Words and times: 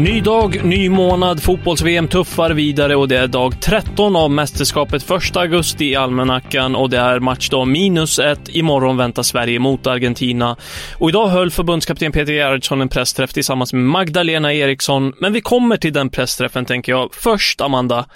Ny 0.00 0.20
dag, 0.20 0.64
ny 0.64 0.88
månad, 0.88 1.42
fotbolls-VM 1.42 2.08
tuffar 2.08 2.50
vidare 2.50 2.96
och 2.96 3.08
det 3.08 3.16
är 3.16 3.26
dag 3.26 3.60
13 3.60 4.16
av 4.16 4.30
mästerskapet 4.30 5.10
1 5.10 5.36
augusti 5.36 5.84
i 5.84 5.96
almanackan 5.96 6.76
och 6.76 6.90
det 6.90 6.98
är 6.98 7.20
matchdag 7.20 7.68
minus 7.68 8.18
ett. 8.18 8.48
Imorgon 8.48 8.96
väntar 8.96 9.22
Sverige 9.22 9.58
mot 9.58 9.86
Argentina. 9.86 10.56
Och 10.98 11.08
idag 11.08 11.28
höll 11.28 11.50
förbundskapten 11.50 12.12
Peter 12.12 12.32
Gerhardsson 12.32 12.80
en 12.80 12.88
pressträff 12.88 13.32
tillsammans 13.32 13.72
med 13.72 13.82
Magdalena 13.82 14.54
Eriksson, 14.54 15.12
men 15.20 15.32
vi 15.32 15.40
kommer 15.40 15.76
till 15.76 15.92
den 15.92 16.10
pressträffen 16.10 16.64
tänker 16.64 16.92
jag. 16.92 17.14
Först, 17.14 17.60
Amanda. 17.60 18.06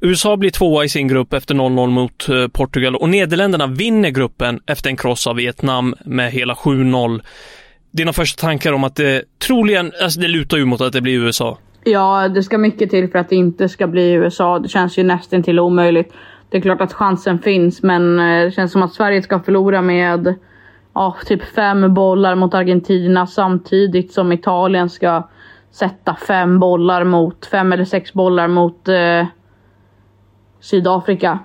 USA 0.00 0.36
blir 0.36 0.50
tvåa 0.50 0.84
i 0.84 0.88
sin 0.88 1.08
grupp 1.08 1.32
efter 1.32 1.54
0-0 1.54 1.90
mot 1.90 2.28
eh, 2.28 2.48
Portugal 2.48 2.96
och 2.96 3.08
Nederländerna 3.08 3.66
vinner 3.66 4.10
gruppen 4.10 4.60
efter 4.66 4.90
en 4.90 4.96
kross 4.96 5.26
av 5.26 5.36
Vietnam 5.36 5.94
med 6.04 6.32
hela 6.32 6.54
7-0 6.54 7.20
dina 7.90 8.12
första 8.12 8.40
tankar 8.40 8.72
om 8.72 8.84
att 8.84 8.96
det 8.96 9.22
troligen, 9.38 9.92
alltså 10.02 10.20
det 10.20 10.28
lutar 10.28 10.56
ju 10.56 10.64
mot 10.64 10.80
att 10.80 10.92
det 10.92 11.00
blir 11.00 11.14
USA. 11.14 11.58
Ja, 11.84 12.28
det 12.28 12.42
ska 12.42 12.58
mycket 12.58 12.90
till 12.90 13.10
för 13.10 13.18
att 13.18 13.28
det 13.28 13.36
inte 13.36 13.68
ska 13.68 13.86
bli 13.86 14.12
USA. 14.12 14.58
Det 14.58 14.68
känns 14.68 14.98
ju 14.98 15.02
nästan 15.02 15.42
till 15.42 15.60
omöjligt. 15.60 16.12
Det 16.50 16.56
är 16.56 16.60
klart 16.60 16.80
att 16.80 16.92
chansen 16.92 17.38
finns, 17.38 17.82
men 17.82 18.18
eh, 18.18 18.44
det 18.44 18.50
känns 18.50 18.72
som 18.72 18.82
att 18.82 18.92
Sverige 18.92 19.22
ska 19.22 19.40
förlora 19.40 19.82
med 19.82 20.34
ja, 20.94 21.16
typ 21.26 21.44
fem 21.54 21.94
bollar 21.94 22.34
mot 22.34 22.54
Argentina 22.54 23.26
samtidigt 23.26 24.12
som 24.12 24.32
Italien 24.32 24.90
ska 24.90 25.28
sätta 25.70 26.14
fem 26.14 26.58
bollar 26.58 27.04
mot, 27.04 27.46
fem 27.46 27.72
eller 27.72 27.84
sex 27.84 28.12
bollar 28.12 28.48
mot 28.48 28.88
eh, 28.88 29.26
Sydafrika. 30.60 31.38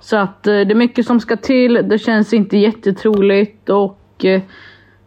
Så 0.00 0.16
att 0.16 0.46
eh, 0.46 0.52
det 0.52 0.72
är 0.72 0.74
mycket 0.74 1.06
som 1.06 1.20
ska 1.20 1.36
till. 1.36 1.80
Det 1.88 1.98
känns 1.98 2.32
inte 2.32 2.56
jättetroligt 2.56 3.68
och 3.68 4.24
eh, 4.24 4.42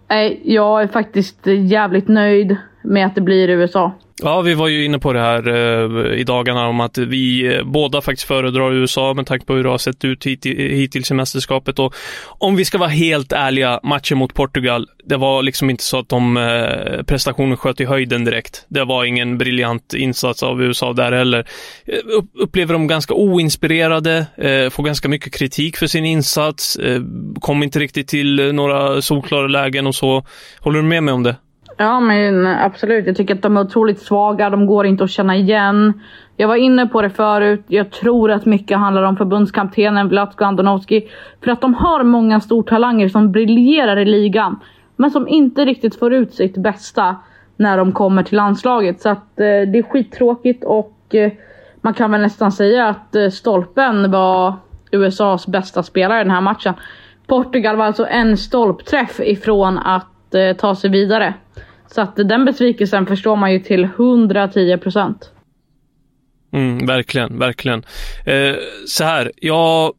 Nej, 0.10 0.42
jag 0.44 0.82
är 0.82 0.88
faktiskt 0.88 1.48
jävligt 1.48 2.08
nöjd 2.08 2.58
med 2.82 3.06
att 3.06 3.16
det 3.16 3.22
blir 3.22 3.50
USA. 3.50 3.92
Ja, 4.22 4.42
vi 4.42 4.54
var 4.54 4.68
ju 4.68 4.86
inne 4.86 5.00
på 5.00 5.14
det 5.14 5.20
här 5.20 5.48
eh, 5.48 6.20
i 6.20 6.24
dagarna 6.24 6.68
om 6.68 6.80
att 6.80 6.98
vi 6.98 7.56
eh, 7.56 7.64
båda 7.64 8.02
faktiskt 8.02 8.28
föredrar 8.28 8.74
USA 8.74 9.14
med 9.14 9.26
tanke 9.26 9.46
på 9.46 9.54
hur 9.54 9.64
det 9.64 9.70
har 9.70 9.78
sett 9.78 10.06
ut 10.06 10.26
hit, 10.26 10.46
hittills 10.46 11.12
i 11.12 11.14
mästerskapet. 11.14 11.80
Och 11.80 11.96
om 12.26 12.56
vi 12.56 12.66
ska 12.66 12.78
vara 12.78 12.90
helt 12.90 13.32
ärliga, 13.32 13.80
matchen 13.84 14.18
mot 14.18 14.34
Portugal, 14.34 14.88
det 15.06 15.18
var 15.18 15.44
liksom 15.44 15.70
inte 15.70 15.84
så 15.84 16.00
att 16.00 16.10
de 16.10 16.38
eh, 16.38 17.04
prestationen 17.04 17.58
sköt 17.58 17.82
i 17.82 17.86
höjden 17.86 18.26
direkt. 18.26 18.66
Det 18.68 18.84
var 18.84 19.06
ingen 19.06 19.38
briljant 19.38 19.94
insats 19.94 20.44
av 20.44 20.64
USA 20.64 20.94
där 20.94 21.12
heller. 21.12 21.48
Eh, 21.86 21.98
upplever 22.40 22.74
de 22.74 22.88
ganska 22.88 23.14
oinspirerade, 23.14 24.26
eh, 24.38 24.70
får 24.70 24.84
ganska 24.84 25.10
mycket 25.10 25.34
kritik 25.34 25.78
för 25.78 25.88
sin 25.88 26.06
insats, 26.06 26.76
eh, 26.76 27.02
kom 27.40 27.64
inte 27.64 27.80
riktigt 27.80 28.08
till 28.08 28.54
några 28.54 29.02
solklara 29.02 29.48
lägen 29.48 29.88
och 29.88 29.96
så. 29.96 30.26
Håller 30.60 30.82
du 30.82 30.88
med 30.88 31.04
mig 31.04 31.14
om 31.14 31.24
det? 31.24 31.36
Ja 31.82 32.00
men 32.00 32.48
absolut. 32.48 33.08
Jag 33.08 33.16
tycker 33.16 33.36
att 33.36 33.42
de 33.42 33.58
är 33.58 33.62
otroligt 33.62 34.00
svaga. 34.00 34.50
De 34.50 34.66
går 34.66 34.86
inte 34.86 35.04
att 35.04 35.10
känna 35.10 35.36
igen. 35.36 36.02
Jag 36.38 36.48
var 36.48 36.56
inne 36.56 36.88
på 36.88 37.02
det 37.02 37.10
förut. 37.10 37.64
Jag 37.68 37.92
tror 37.92 38.32
att 38.32 38.46
mycket 38.46 38.78
handlar 38.78 39.04
om 39.04 39.18
förbundskaptenen 39.18 40.10
Vlatko 40.10 40.44
Andonovski. 40.44 41.10
För 41.44 41.52
att 41.52 41.62
de 41.62 41.74
har 41.74 42.04
många 42.04 42.40
stortalanger 42.40 43.10
som 43.10 43.32
briljerar 43.32 43.98
i 43.98 44.06
ligan. 44.06 44.60
Men 44.96 45.12
som 45.12 45.28
inte 45.28 45.66
riktigt 45.66 46.00
får 46.00 46.14
ut 46.14 46.34
sitt 46.34 46.58
bästa 46.58 47.16
när 47.56 47.78
de 47.78 47.92
kommer 47.92 48.24
till 48.24 48.38
landslaget. 48.38 49.02
Så 49.02 49.10
att 49.10 49.40
eh, 49.40 49.46
det 49.46 49.78
är 49.78 49.90
skittråkigt 49.90 50.64
och 50.64 51.16
eh, 51.16 51.32
man 51.82 51.94
kan 51.94 52.12
väl 52.12 52.22
nästan 52.22 52.52
säga 52.52 52.88
att 52.88 53.16
eh, 53.16 53.30
Stolpen 53.30 54.12
var 54.12 54.54
USAs 54.92 55.48
bästa 55.48 55.84
spelare 55.84 56.22
i 56.22 56.24
den 56.24 56.32
här 56.32 56.42
matchen. 56.42 56.74
Portugal 57.28 57.76
var 57.76 57.86
alltså 57.86 58.06
en 58.06 58.38
stolpträff 58.38 59.20
ifrån 59.20 59.78
att 59.78 60.36
eh, 60.36 60.58
ta 60.58 60.76
sig 60.76 60.90
vidare. 60.90 61.34
Så 61.92 62.02
att 62.02 62.16
den 62.16 62.46
besvikelsen 62.46 63.06
förstår 63.06 63.36
man 63.36 63.52
ju 63.52 63.60
till 63.60 63.84
110 63.84 64.78
procent. 64.78 65.32
Mm, 66.54 66.86
verkligen, 66.86 67.40
verkligen. 67.40 67.84
Eh, 68.26 68.56
så 68.88 69.04
här, 69.04 69.32
jag 69.36 69.94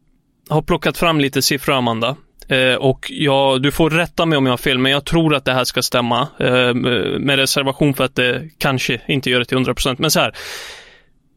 har 0.49 0.63
plockat 0.63 0.97
fram 0.97 1.21
lite 1.21 1.43
siffror, 1.43 1.75
Amanda. 1.75 2.17
Eh, 2.49 2.75
och 2.75 3.07
jag, 3.11 3.63
du 3.63 3.71
får 3.71 3.91
rätta 3.91 4.27
mig 4.27 4.39
om 4.39 4.47
jag 4.47 4.53
har 4.53 4.59
fel, 4.59 4.79
men 4.79 4.93
jag 4.93 5.05
tror 5.05 5.35
att 5.35 5.45
det 5.45 5.53
här 5.53 5.65
ska 5.65 5.83
stämma. 5.83 6.29
Eh, 6.39 6.75
med 7.19 7.37
reservation 7.37 7.95
för 7.95 8.05
att 8.05 8.15
det 8.15 8.49
kanske 8.59 9.01
inte 9.07 9.31
gör 9.31 9.39
det 9.39 9.45
till 9.45 9.57
100 9.57 9.75
procent. 9.75 9.99
Men 9.99 10.11
så 10.11 10.21
här. 10.21 10.35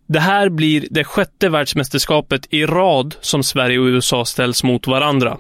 Det 0.08 0.20
här 0.20 0.50
blir 0.50 0.88
det 0.90 1.04
sjätte 1.04 1.50
världsmästerskapet 1.50 2.48
i 2.50 2.66
rad 2.66 3.16
som 3.22 3.44
Sverige 3.44 3.80
och 3.80 3.86
USA 3.86 4.26
ställs 4.26 4.64
mot 4.64 4.88
varandra. 4.88 5.38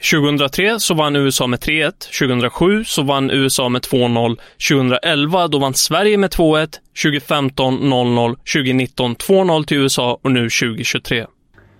2003 0.00 0.78
så 0.78 0.94
vann 0.94 1.16
USA 1.16 1.46
med 1.46 1.58
3-1. 1.58 1.90
2007 2.18 2.84
så 2.84 3.02
vann 3.02 3.30
USA 3.30 3.68
med 3.68 3.82
2-0. 3.82 4.36
2011 4.70 5.48
då 5.48 5.58
vann 5.58 5.74
Sverige 5.74 6.18
med 6.18 6.30
2-1. 6.30 6.68
2015 7.02 7.78
0-0. 7.78 8.36
2019 8.36 9.16
2-0 9.16 9.64
till 9.64 9.76
USA 9.76 10.18
och 10.22 10.32
nu 10.32 10.40
2023. 10.40 11.26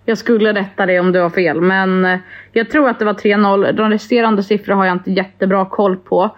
Jag 0.05 0.19
skulle 0.19 0.53
rätta 0.53 0.87
det 0.87 1.01
om 1.01 1.13
du 1.13 1.21
har 1.21 1.31
fel, 1.31 1.61
men 1.61 2.05
eh, 2.05 2.19
jag 2.53 2.71
tror 2.71 2.89
att 2.89 2.99
det 2.99 3.05
var 3.05 3.15
3-0. 3.15 3.73
De 3.73 3.91
resterande 3.91 4.43
siffrorna 4.43 4.81
har 4.81 4.87
jag 4.87 4.95
inte 4.95 5.11
jättebra 5.11 5.67
koll 5.67 5.97
på. 5.97 6.37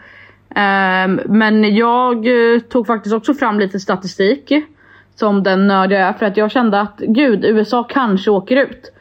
Ehm, 0.54 1.20
men 1.24 1.76
jag 1.76 2.26
eh, 2.26 2.60
tog 2.60 2.86
faktiskt 2.86 3.14
också 3.14 3.34
fram 3.34 3.60
lite 3.60 3.80
statistik 3.80 4.52
som 5.14 5.42
den 5.42 5.66
nörd 5.66 5.92
jag 5.92 6.00
är 6.00 6.12
för 6.12 6.26
att 6.26 6.36
jag 6.36 6.50
kände 6.50 6.80
att 6.80 6.98
gud, 6.98 7.44
USA 7.44 7.84
kanske 7.84 8.30
åker 8.30 8.56
ut. 8.56 8.92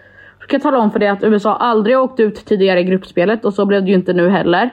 Jag 0.51 0.61
ska 0.61 0.69
tala 0.69 0.83
om 0.83 0.91
för 0.91 0.99
dig 0.99 1.07
att 1.07 1.23
USA 1.23 1.55
aldrig 1.55 1.99
åkt 1.99 2.19
ut 2.19 2.45
tidigare 2.45 2.79
i 2.79 2.83
gruppspelet 2.83 3.45
och 3.45 3.53
så 3.53 3.65
blev 3.65 3.83
det 3.83 3.89
ju 3.89 3.95
inte 3.95 4.13
nu 4.13 4.29
heller. 4.29 4.69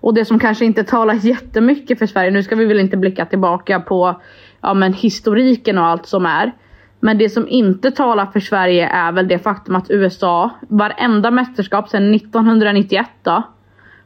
Och 0.00 0.14
det 0.14 0.24
som 0.24 0.38
kanske 0.38 0.64
inte 0.64 0.84
talar 0.84 1.14
jättemycket 1.14 1.98
för 1.98 2.06
Sverige, 2.06 2.30
nu 2.30 2.42
ska 2.42 2.56
vi 2.56 2.64
väl 2.64 2.80
inte 2.80 2.96
blicka 2.96 3.26
tillbaka 3.26 3.80
på 3.80 4.20
ja, 4.60 4.74
men 4.74 4.92
historiken 4.92 5.78
och 5.78 5.84
allt 5.84 6.06
som 6.06 6.26
är. 6.26 6.52
Men 7.00 7.18
det 7.18 7.28
som 7.28 7.48
inte 7.48 7.90
talar 7.90 8.26
för 8.26 8.40
Sverige 8.40 8.88
är 8.88 9.12
väl 9.12 9.28
det 9.28 9.38
faktum 9.38 9.76
att 9.76 9.90
USA, 9.90 10.50
varenda 10.68 11.30
mästerskap 11.30 11.88
sedan 11.88 12.14
1991 12.14 13.06
då, 13.22 13.42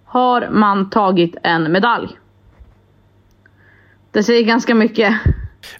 har 0.04 0.48
man 0.50 0.90
tagit 0.90 1.36
en 1.42 1.72
medalj. 1.72 2.08
Det 4.12 4.22
säger 4.22 4.44
ganska 4.44 4.74
mycket. 4.74 5.14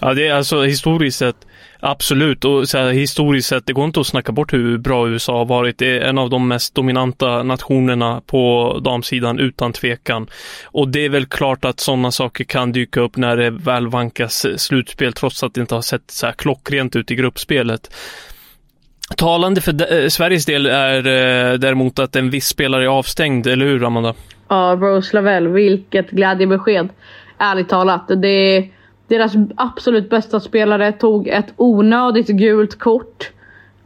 Ja, 0.01 0.15
det 0.15 0.29
är 0.29 0.35
alltså 0.35 0.63
historiskt 0.63 1.19
sett 1.19 1.47
Absolut, 1.81 2.45
och 2.45 2.69
så 2.69 2.79
här, 2.79 2.91
historiskt 2.91 3.49
sett, 3.49 3.67
det 3.67 3.73
går 3.73 3.85
inte 3.85 4.01
att 4.01 4.07
snacka 4.07 4.33
bort 4.33 4.53
hur 4.53 4.79
bra 4.79 5.09
USA 5.09 5.39
har 5.39 5.45
varit. 5.45 5.79
Det 5.79 5.99
är 5.99 6.01
en 6.01 6.19
av 6.19 6.31
de 6.31 6.49
mest 6.49 6.75
dominanta 6.75 7.43
nationerna 7.43 8.23
på 8.27 8.73
damsidan 8.85 9.39
utan 9.39 9.73
tvekan. 9.73 10.27
Och 10.65 10.89
det 10.89 11.05
är 11.05 11.09
väl 11.09 11.27
klart 11.27 11.65
att 11.65 11.81
sådana 11.81 12.11
saker 12.11 12.45
kan 12.45 12.73
dyka 12.73 13.01
upp 13.01 13.17
när 13.17 13.37
det 13.37 13.51
väl 13.51 13.89
vankas 13.89 14.47
slutspel, 14.57 15.13
trots 15.13 15.43
att 15.43 15.55
det 15.55 15.61
inte 15.61 15.75
har 15.75 15.83
sett 15.83 16.11
så 16.11 16.27
här 16.27 16.33
klockrent 16.33 16.97
ut 16.97 17.11
i 17.11 17.15
gruppspelet. 17.15 17.91
Talande 19.17 19.61
för 19.61 20.03
eh, 20.03 20.09
Sveriges 20.09 20.47
del 20.47 20.67
är 20.67 20.99
eh, 20.99 21.59
däremot 21.59 21.99
att 21.99 22.17
en 22.17 22.31
viss 22.31 22.47
spelare 22.47 22.85
är 22.85 22.89
avstängd, 22.89 23.47
eller 23.47 23.67
hur 23.67 23.85
Amanda? 23.85 24.15
Ja, 24.49 24.79
Rose 24.81 25.17
Lavelle, 25.17 25.49
vilket 25.49 26.11
glädjebesked. 26.11 26.89
Ärligt 27.39 27.69
talat. 27.69 28.09
Det 28.09 28.69
deras 29.09 29.33
absolut 29.57 30.11
bästa 30.11 30.41
spelare 30.41 30.93
tog 30.93 31.29
ett 31.29 31.53
onödigt 31.57 32.29
gult 32.29 32.79
kort 32.79 33.31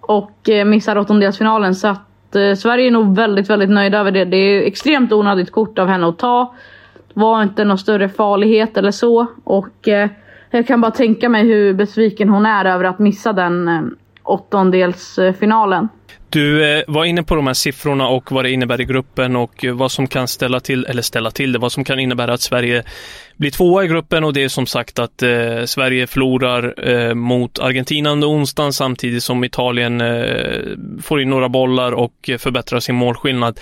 och 0.00 0.48
eh, 0.48 0.64
missar 0.64 0.98
åttondelsfinalen. 0.98 1.74
Så 1.74 1.88
att 1.88 2.36
eh, 2.36 2.54
Sverige 2.54 2.86
är 2.86 2.90
nog 2.90 3.16
väldigt, 3.16 3.50
väldigt 3.50 3.70
nöjda 3.70 3.98
över 3.98 4.10
det. 4.10 4.24
Det 4.24 4.36
är 4.36 4.62
extremt 4.62 5.12
onödigt 5.12 5.50
kort 5.50 5.78
av 5.78 5.88
henne 5.88 6.08
att 6.08 6.18
ta. 6.18 6.54
Var 7.14 7.42
inte 7.42 7.64
någon 7.64 7.78
större 7.78 8.08
farlighet 8.08 8.76
eller 8.76 8.90
så. 8.90 9.26
Och 9.44 9.88
eh, 9.88 10.10
jag 10.50 10.66
kan 10.66 10.80
bara 10.80 10.90
tänka 10.90 11.28
mig 11.28 11.42
hur 11.42 11.74
besviken 11.74 12.28
hon 12.28 12.46
är 12.46 12.64
över 12.64 12.84
att 12.84 12.98
missa 12.98 13.32
den 13.32 13.68
eh, 13.68 13.82
åttondelsfinalen. 14.22 15.88
Du 16.32 16.64
eh, 16.64 16.84
var 16.86 17.04
inne 17.04 17.22
på 17.22 17.34
de 17.34 17.46
här 17.46 17.54
siffrorna 17.54 18.08
och 18.08 18.32
vad 18.32 18.44
det 18.44 18.50
innebär 18.50 18.80
i 18.80 18.84
gruppen 18.84 19.36
och 19.36 19.64
eh, 19.64 19.74
vad 19.74 19.92
som 19.92 20.06
kan 20.06 20.28
ställa 20.28 20.60
till, 20.60 20.86
eller 20.86 21.02
ställa 21.02 21.30
till 21.30 21.52
det, 21.52 21.58
vad 21.58 21.72
som 21.72 21.84
kan 21.84 21.98
innebära 21.98 22.32
att 22.32 22.40
Sverige 22.40 22.84
blir 23.36 23.50
tvåa 23.50 23.84
i 23.84 23.88
gruppen 23.88 24.24
och 24.24 24.32
det 24.32 24.44
är 24.44 24.48
som 24.48 24.66
sagt 24.66 24.98
att 24.98 25.22
eh, 25.22 25.64
Sverige 25.64 26.06
förlorar 26.06 26.88
eh, 26.88 27.14
mot 27.14 27.58
Argentina 27.58 28.10
under 28.10 28.28
onsdagen 28.28 28.72
samtidigt 28.72 29.22
som 29.22 29.44
Italien 29.44 30.00
eh, 30.00 30.60
får 31.02 31.22
in 31.22 31.30
några 31.30 31.48
bollar 31.48 31.92
och 31.92 32.30
eh, 32.30 32.38
förbättrar 32.38 32.80
sin 32.80 32.94
målskillnad. 32.94 33.60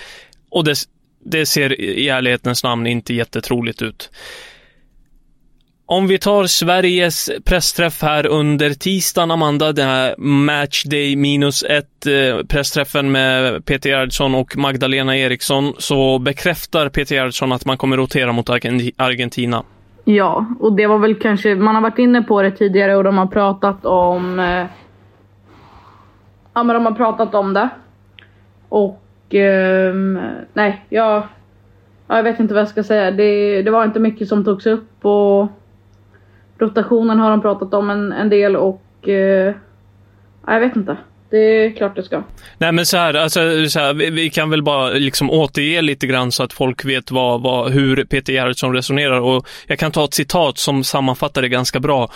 Och 0.49 0.63
det, 0.63 0.75
det 1.25 1.45
ser 1.45 1.81
i 1.81 2.09
ärlighetens 2.09 2.63
namn 2.63 2.87
inte 2.87 3.13
jättetroligt 3.13 3.81
ut. 3.81 4.09
Om 5.91 6.07
vi 6.07 6.17
tar 6.17 6.43
Sveriges 6.43 7.29
pressträff 7.45 8.01
här 8.01 8.25
under 8.27 8.69
tisdagen, 8.69 9.31
Amanda, 9.31 9.71
den 9.71 9.87
här 9.87 10.15
matchday 10.17 11.15
minus 11.15 11.63
ett 11.63 12.07
eh, 12.07 12.45
pressträffen 12.47 13.11
med 13.11 13.65
Peter 13.65 13.89
Gerhardsson 13.89 14.35
och 14.35 14.57
Magdalena 14.57 15.17
Eriksson, 15.17 15.73
så 15.77 16.19
bekräftar 16.19 16.89
Peter 16.89 17.15
Gerhardsson 17.15 17.51
att 17.51 17.65
man 17.65 17.77
kommer 17.77 17.97
rotera 17.97 18.31
mot 18.31 18.49
Argentina. 18.49 19.63
Ja, 20.03 20.45
och 20.59 20.73
det 20.73 20.87
var 20.87 20.97
väl 20.97 21.15
kanske, 21.15 21.55
man 21.55 21.75
har 21.75 21.81
varit 21.81 21.99
inne 21.99 22.21
på 22.21 22.41
det 22.41 22.51
tidigare 22.51 22.95
och 22.95 23.03
de 23.03 23.17
har 23.17 23.27
pratat 23.27 23.85
om... 23.85 24.39
Eh, 24.39 24.65
ja 26.53 26.63
men 26.63 26.73
de 26.73 26.85
har 26.85 26.93
pratat 26.93 27.35
om 27.35 27.53
det. 27.53 27.69
Och... 28.69 29.35
Eh, 29.35 29.95
nej, 30.53 30.85
jag... 30.89 31.23
Jag 32.07 32.23
vet 32.23 32.39
inte 32.39 32.53
vad 32.53 32.61
jag 32.61 32.69
ska 32.69 32.83
säga. 32.83 33.11
Det, 33.11 33.61
det 33.61 33.71
var 33.71 33.85
inte 33.85 33.99
mycket 33.99 34.27
som 34.27 34.45
togs 34.45 34.65
upp 34.65 35.05
och 35.05 35.47
rotationen 36.61 37.19
har 37.19 37.29
de 37.31 37.41
pratat 37.41 37.73
om 37.73 37.89
en, 37.89 38.11
en 38.11 38.29
del 38.29 38.55
och 38.55 39.09
eh, 39.09 39.53
jag 40.47 40.59
vet 40.59 40.75
inte. 40.75 40.97
Det 41.29 41.37
är 41.37 41.71
klart 41.71 41.95
det 41.95 42.03
ska. 42.03 42.23
Nej 42.57 42.71
men 42.71 42.85
så 42.85 42.97
här, 42.97 43.13
alltså, 43.13 43.39
så 43.69 43.79
här, 43.79 43.93
vi, 43.93 44.09
vi, 44.09 44.29
kan 44.29 44.49
väl 44.49 44.63
bara 44.63 44.89
liksom 44.89 45.29
återge 45.31 45.81
lite 45.81 46.07
grann 46.07 46.31
så 46.31 46.43
att 46.43 46.53
folk 46.53 46.85
vet 46.85 47.11
vad, 47.11 47.41
vad, 47.41 47.71
hur 47.71 48.03
Peter 48.05 48.33
Gerhardsson 48.33 48.73
resonerar 48.73 49.19
och 49.19 49.47
jag 49.67 49.79
kan 49.79 49.91
ta 49.91 50.03
ett 50.03 50.13
citat 50.13 50.57
som 50.57 50.83
sammanfattar 50.83 51.41
det 51.41 51.49
ganska 51.49 51.79
bra 51.79 52.09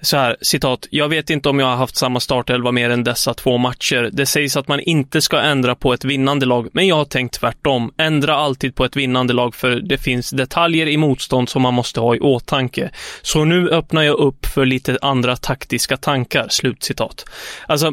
så 0.00 0.16
här, 0.16 0.36
citat, 0.40 0.86
jag 0.90 1.08
vet 1.08 1.30
inte 1.30 1.48
om 1.48 1.58
jag 1.58 1.66
har 1.66 1.76
haft 1.76 1.96
samma 1.96 2.20
startelva 2.20 2.72
mer 2.72 2.90
än 2.90 3.04
dessa 3.04 3.34
två 3.34 3.58
matcher. 3.58 4.10
Det 4.12 4.26
sägs 4.26 4.56
att 4.56 4.68
man 4.68 4.80
inte 4.80 5.20
ska 5.20 5.40
ändra 5.40 5.74
på 5.74 5.92
ett 5.92 6.04
vinnande 6.04 6.46
lag, 6.46 6.68
men 6.72 6.86
jag 6.86 6.96
har 6.96 7.04
tänkt 7.04 7.40
tvärtom. 7.40 7.92
Ändra 7.96 8.34
alltid 8.34 8.74
på 8.74 8.84
ett 8.84 8.96
vinnande 8.96 9.32
lag, 9.32 9.54
för 9.54 9.70
det 9.70 9.98
finns 9.98 10.30
detaljer 10.30 10.86
i 10.86 10.96
motstånd 10.96 11.48
som 11.48 11.62
man 11.62 11.74
måste 11.74 12.00
ha 12.00 12.16
i 12.16 12.20
åtanke. 12.20 12.90
Så 13.22 13.44
nu 13.44 13.68
öppnar 13.70 14.02
jag 14.02 14.18
upp 14.18 14.46
för 14.46 14.66
lite 14.66 14.98
andra 15.02 15.36
taktiska 15.36 15.96
tankar. 15.96 16.46
Slut 16.48 16.82
citat. 16.82 17.24
Alltså, 17.66 17.92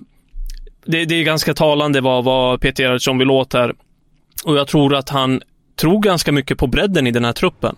det, 0.85 1.05
det 1.05 1.15
är 1.15 1.23
ganska 1.23 1.53
talande 1.53 2.01
vad, 2.01 2.23
vad 2.23 2.61
Peter 2.61 2.83
Gerhardsson 2.83 3.17
vill 3.17 3.31
åt 3.31 3.53
här. 3.53 3.73
Och 4.45 4.57
jag 4.57 4.67
tror 4.67 4.95
att 4.95 5.09
han 5.09 5.41
tror 5.75 5.99
ganska 5.99 6.31
mycket 6.31 6.57
på 6.57 6.67
bredden 6.67 7.07
i 7.07 7.11
den 7.11 7.25
här 7.25 7.33
truppen. 7.33 7.75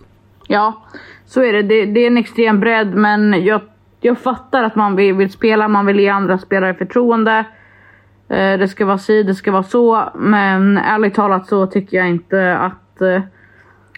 Ja, 0.48 0.84
så 1.26 1.42
är 1.42 1.52
det. 1.52 1.62
Det, 1.62 1.86
det 1.86 2.00
är 2.00 2.06
en 2.06 2.16
extrem 2.16 2.60
bredd, 2.60 2.94
men 2.94 3.44
jag 3.44 3.60
jag 4.00 4.18
fattar 4.18 4.64
att 4.64 4.76
man 4.76 4.96
vill, 4.96 5.14
vill, 5.14 5.32
spela, 5.32 5.68
man 5.68 5.86
vill 5.86 6.00
ge 6.00 6.08
andra 6.08 6.38
spelare 6.38 6.74
förtroende. 6.74 7.44
Eh, 8.28 8.58
det 8.58 8.68
ska 8.68 8.86
vara 8.86 8.98
si, 8.98 9.22
det 9.22 9.34
ska 9.34 9.52
vara 9.52 9.62
så. 9.62 10.02
Men 10.14 10.78
ärligt 10.78 11.14
talat 11.14 11.46
så 11.46 11.66
tycker 11.66 11.96
jag 11.96 12.08
inte 12.08 12.56
att... 12.58 13.00
Eh, 13.00 13.20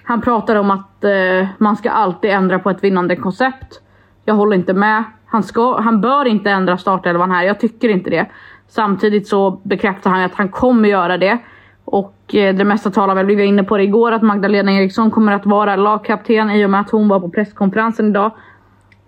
han 0.09 0.21
pratar 0.21 0.57
om 0.57 0.71
att 0.71 1.05
eh, 1.05 1.49
man 1.59 1.77
ska 1.77 1.91
alltid 1.91 2.31
ändra 2.31 2.59
på 2.59 2.71
ett 2.71 2.85
vinnande 2.85 3.17
koncept. 3.17 3.81
Jag 4.25 4.35
håller 4.35 4.57
inte 4.57 4.73
med. 4.73 5.05
Han, 5.27 5.43
ska, 5.43 5.81
han 5.81 6.01
bör 6.01 6.25
inte 6.25 6.51
ändra 6.51 6.79
startelvan 6.79 7.31
här, 7.31 7.45
jag 7.45 7.61
tycker 7.61 7.89
inte 7.89 8.11
det. 8.11 8.27
Samtidigt 8.69 9.29
så 9.29 9.51
bekräftar 9.63 10.11
han 10.11 10.21
att 10.21 10.35
han 10.35 10.49
kommer 10.49 10.89
göra 10.89 11.19
det. 11.19 11.39
Och 11.85 12.35
eh, 12.35 12.55
det 12.55 12.65
mesta 12.65 12.91
talar 12.91 13.15
väl, 13.15 13.27
vi 13.27 13.35
var 13.35 13.43
inne 13.43 13.65
på 13.65 13.77
det 13.77 13.83
igår, 13.83 14.13
att 14.13 14.23
Magdalena 14.23 14.73
Eriksson 14.73 15.11
kommer 15.11 15.33
att 15.33 15.47
vara 15.47 15.77
lagkapten 15.77 16.51
i 16.51 16.67
och 16.67 16.71
med 16.71 16.81
att 16.81 16.91
hon 16.91 17.09
var 17.09 17.21
på 17.21 17.29
presskonferensen 17.29 18.09
idag. 18.09 18.31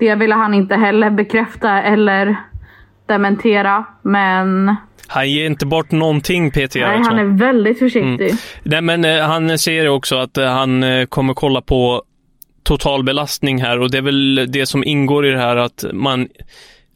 Det 0.00 0.14
ville 0.14 0.34
han 0.34 0.54
inte 0.54 0.74
heller 0.74 1.10
bekräfta 1.10 1.82
eller 1.82 2.36
dementera, 3.06 3.84
men... 4.02 4.76
Han 5.06 5.30
ger 5.30 5.46
inte 5.46 5.66
bort 5.66 5.90
någonting, 5.90 6.50
Peter 6.50 6.80
Nej, 6.80 7.00
han 7.04 7.18
är 7.18 7.38
väldigt 7.38 7.78
försiktig. 7.78 8.26
Mm. 8.26 8.36
Nej, 8.62 8.80
men 8.82 9.04
eh, 9.04 9.20
han 9.20 9.58
säger 9.58 9.88
också 9.88 10.16
att 10.16 10.38
eh, 10.38 10.46
han 10.46 10.82
eh, 10.82 11.06
kommer 11.06 11.34
kolla 11.34 11.60
på 11.60 12.02
total 12.62 13.04
belastning 13.04 13.62
här 13.62 13.80
och 13.80 13.90
det 13.90 13.98
är 13.98 14.02
väl 14.02 14.46
det 14.48 14.66
som 14.66 14.84
ingår 14.84 15.26
i 15.26 15.30
det 15.30 15.38
här 15.38 15.56
att 15.56 15.84
man 15.92 16.28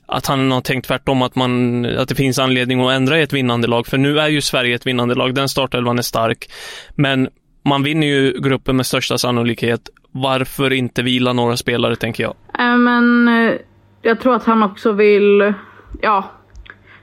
att 0.07 0.27
han 0.27 0.51
har 0.51 0.61
tänkt 0.61 0.87
tvärtom, 0.87 1.23
att, 1.23 1.35
man, 1.35 1.85
att 1.87 2.09
det 2.09 2.15
finns 2.15 2.39
anledning 2.39 2.81
att 2.81 2.93
ändra 2.93 3.19
i 3.19 3.23
ett 3.23 3.33
vinnande 3.33 3.69
lag. 3.69 3.87
För 3.87 3.99
nu 3.99 4.21
är 4.21 4.29
ju 4.29 4.41
Sverige 4.41 4.75
ett 4.75 4.87
vinnande 4.87 5.15
lag, 5.15 5.35
den 5.35 5.49
startelvan 5.49 5.99
är 5.99 6.03
stark. 6.03 6.51
Men 6.95 7.29
man 7.65 7.83
vinner 7.83 8.07
ju 8.07 8.33
gruppen 8.41 8.77
med 8.77 8.87
största 8.87 9.19
sannolikhet 9.19 9.91
varför 10.11 10.73
inte 10.73 11.03
vila 11.03 11.33
några 11.33 11.57
spelare, 11.57 11.97
tänker 11.97 12.23
jag. 12.23 12.35
Äh, 12.59 12.77
men 12.77 13.29
eh, 13.29 13.55
jag 14.03 14.21
tror 14.21 14.35
att 14.35 14.45
han 14.45 14.63
också 14.63 14.93
vill... 14.93 15.55
Ja, 16.01 16.25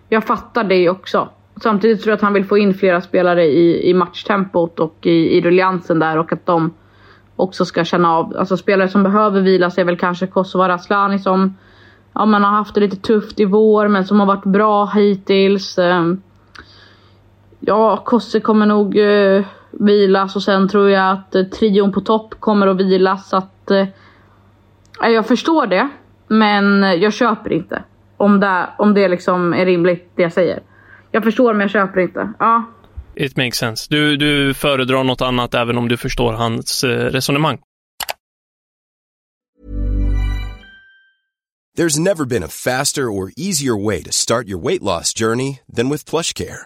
jag 0.10 0.24
fattar 0.24 0.64
det 0.64 0.90
också. 0.90 1.30
Samtidigt 1.62 2.02
tror 2.02 2.12
jag 2.12 2.16
att 2.16 2.22
han 2.22 2.34
vill 2.34 2.46
få 2.46 2.58
in 2.58 2.74
flera 2.74 3.02
spelare 3.02 3.46
i, 3.46 3.90
i 3.90 3.94
matchtempot 3.94 4.80
och 4.80 4.98
i, 5.02 5.38
i 5.38 5.42
ruljansen 5.42 6.00
där 6.00 6.18
och 6.18 6.34
att 6.34 6.46
de 6.46 6.74
också 7.36 7.66
ska 7.66 7.84
känna 7.84 8.16
av... 8.16 8.38
Alltså 8.38 8.58
spelare 8.58 8.88
som 8.88 9.04
behöver 9.04 9.42
vila 9.42 9.72
sig 9.72 9.82
är 9.82 9.86
väl 9.86 9.98
kanske 9.98 10.28
Kosova 10.28 10.70
Raslani 10.70 11.20
som 11.20 11.58
ja, 12.14 12.26
man 12.26 12.44
har 12.44 12.52
haft 12.52 12.76
det 12.76 12.82
lite 12.82 12.98
tufft 12.98 13.40
i 13.40 13.46
vår 13.46 13.88
men 13.88 14.06
som 14.06 14.20
har 14.20 14.28
varit 14.28 14.44
bra 14.44 14.86
hittills. 14.86 15.78
Ehm, 15.78 16.22
ja, 17.60 17.98
Kosse 17.98 18.40
kommer 18.40 18.66
nog 18.66 18.98
eh, 18.98 19.46
vilas 19.72 20.36
och 20.36 20.44
sen 20.44 20.70
tror 20.70 20.90
jag 20.90 21.12
att 21.12 21.36
eh, 21.36 21.44
trion 21.44 21.92
på 21.92 22.02
topp 22.02 22.36
kommer 22.40 22.68
att 22.68 22.78
vilas. 22.78 23.30
Så 23.30 23.38
att, 23.38 23.72
eh, 23.72 23.88
jag 25.02 25.28
förstår 25.28 25.68
det, 25.68 25.90
men 26.28 26.82
jag 27.02 27.14
köper 27.14 27.54
inte. 27.54 27.84
Om 28.18 28.40
det, 28.40 28.70
om 28.78 28.94
det 28.94 29.08
liksom 29.08 29.54
är 29.54 29.66
rimligt 29.66 30.12
det 30.16 30.22
jag 30.24 30.34
säger. 30.34 30.60
Jag 31.12 31.24
förstår 31.24 31.54
men 31.54 31.62
jag 31.62 31.72
köper 31.72 32.00
inte. 32.00 32.34
Ja. 32.40 32.64
It 33.16 33.38
makes 33.38 33.56
sense. 33.56 33.88
Du, 33.90 34.18
du 34.18 34.54
föredrar 34.54 35.04
något 35.04 35.22
annat 35.22 35.54
även 35.54 35.78
om 35.78 35.88
du 35.88 35.98
förstår 35.98 36.34
hans 36.34 36.84
eh, 36.84 36.90
resonemang. 36.90 37.60
There's 41.78 42.00
never 42.00 42.26
been 42.26 42.44
a 42.44 42.48
faster 42.48 43.10
or 43.10 43.32
easier 43.38 43.78
way 43.78 44.04
to 44.04 44.12
start 44.12 44.48
your 44.48 44.58
weight 44.58 44.84
loss 44.84 45.14
journey 45.14 45.60
than 45.76 45.90
with 45.90 46.06
plush 46.06 46.34
care. 46.34 46.66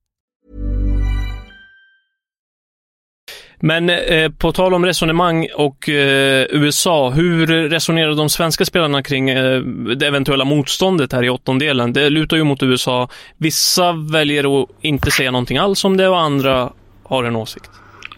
Men 3.61 3.89
eh, 3.89 4.31
på 4.37 4.51
tal 4.51 4.73
om 4.73 4.85
resonemang 4.85 5.47
och 5.55 5.89
eh, 5.89 6.45
USA, 6.49 7.09
hur 7.09 7.47
resonerar 7.69 8.15
de 8.15 8.29
svenska 8.29 8.65
spelarna 8.65 9.03
kring 9.03 9.29
eh, 9.29 9.61
det 9.95 10.07
eventuella 10.07 10.45
motståndet 10.45 11.13
här 11.13 11.23
i 11.23 11.29
åttondelen? 11.29 11.93
Det 11.93 12.09
lutar 12.09 12.37
ju 12.37 12.43
mot 12.43 12.63
USA. 12.63 13.09
Vissa 13.37 13.93
väljer 14.11 14.61
att 14.61 14.69
inte 14.81 15.11
säga 15.11 15.31
någonting 15.31 15.57
alls 15.57 15.85
om 15.85 15.97
det 15.97 16.07
och 16.07 16.19
andra 16.19 16.69
har 17.03 17.23
en 17.23 17.35
åsikt. 17.35 17.71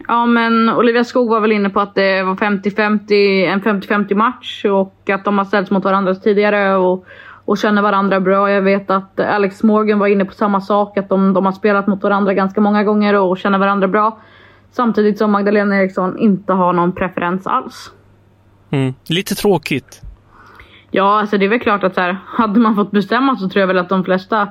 Ja, 0.08 0.26
men 0.26 0.70
Olivia 0.70 1.04
Skog 1.04 1.30
var 1.30 1.40
väl 1.40 1.52
inne 1.52 1.70
på 1.70 1.80
att 1.80 1.96
det 1.96 2.24
var 2.24 2.36
50-50, 2.36 3.46
en 3.48 3.62
50-50 3.62 4.16
match 4.16 4.66
och 4.66 5.10
att 5.10 5.26
de 5.26 5.38
har 5.38 5.46
ställts 5.46 5.72
mot 5.72 5.84
varandra 5.84 6.16
tidigare 6.16 6.76
och, 6.76 7.06
och 7.46 7.58
känner 7.58 7.82
varandra 7.82 8.20
bra. 8.20 8.52
Jag 8.52 8.62
vet 8.62 8.90
att 8.90 9.20
Alex 9.20 9.64
Morgan 9.64 10.00
var 10.00 10.08
inne 10.08 10.26
på 10.26 10.34
samma 10.34 10.62
sak, 10.62 10.98
att 10.98 11.10
de, 11.10 11.34
de 11.34 11.46
har 11.46 11.54
spelat 11.54 11.88
mot 11.88 12.04
varandra 12.04 12.34
ganska 12.34 12.62
många 12.62 12.84
gånger 12.84 13.14
och 13.14 13.38
känner 13.38 13.58
varandra 13.58 13.88
bra. 13.88 14.20
Samtidigt 14.74 15.18
som 15.18 15.32
Magdalena 15.32 15.78
Eriksson 15.78 16.18
inte 16.18 16.54
har 16.54 16.74
någon 16.74 16.92
preferens 16.92 17.48
alls. 17.48 17.92
Mm. 18.70 18.94
Lite 19.10 19.36
tråkigt. 19.36 20.02
Ja, 20.92 21.20
alltså 21.20 21.38
det 21.38 21.46
är 21.46 21.50
väl 21.50 21.60
klart 21.60 21.84
att 21.84 21.96
så 21.96 22.02
här, 22.02 22.18
hade 22.26 22.60
man 22.60 22.76
fått 22.76 22.92
bestämma 22.92 23.36
så 23.36 23.50
tror 23.50 23.60
jag 23.60 23.68
väl 23.68 23.78
att 23.78 23.90
de 23.90 24.04
flesta 24.04 24.48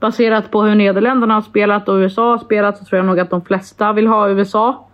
Baserat 0.00 0.50
på 0.50 0.62
hur 0.62 0.74
Nederländerna 0.74 1.34
har 1.34 1.42
spelat 1.42 1.88
och 1.88 1.94
USA 1.94 2.30
har 2.30 2.38
spelat 2.38 2.78
så 2.78 2.84
tror 2.84 2.96
jag 2.96 3.06
nog 3.06 3.20
att 3.20 3.30
de 3.30 3.44
flesta 3.44 3.92
vill 3.92 4.06
ha 4.06 4.28
USA. 4.28 4.88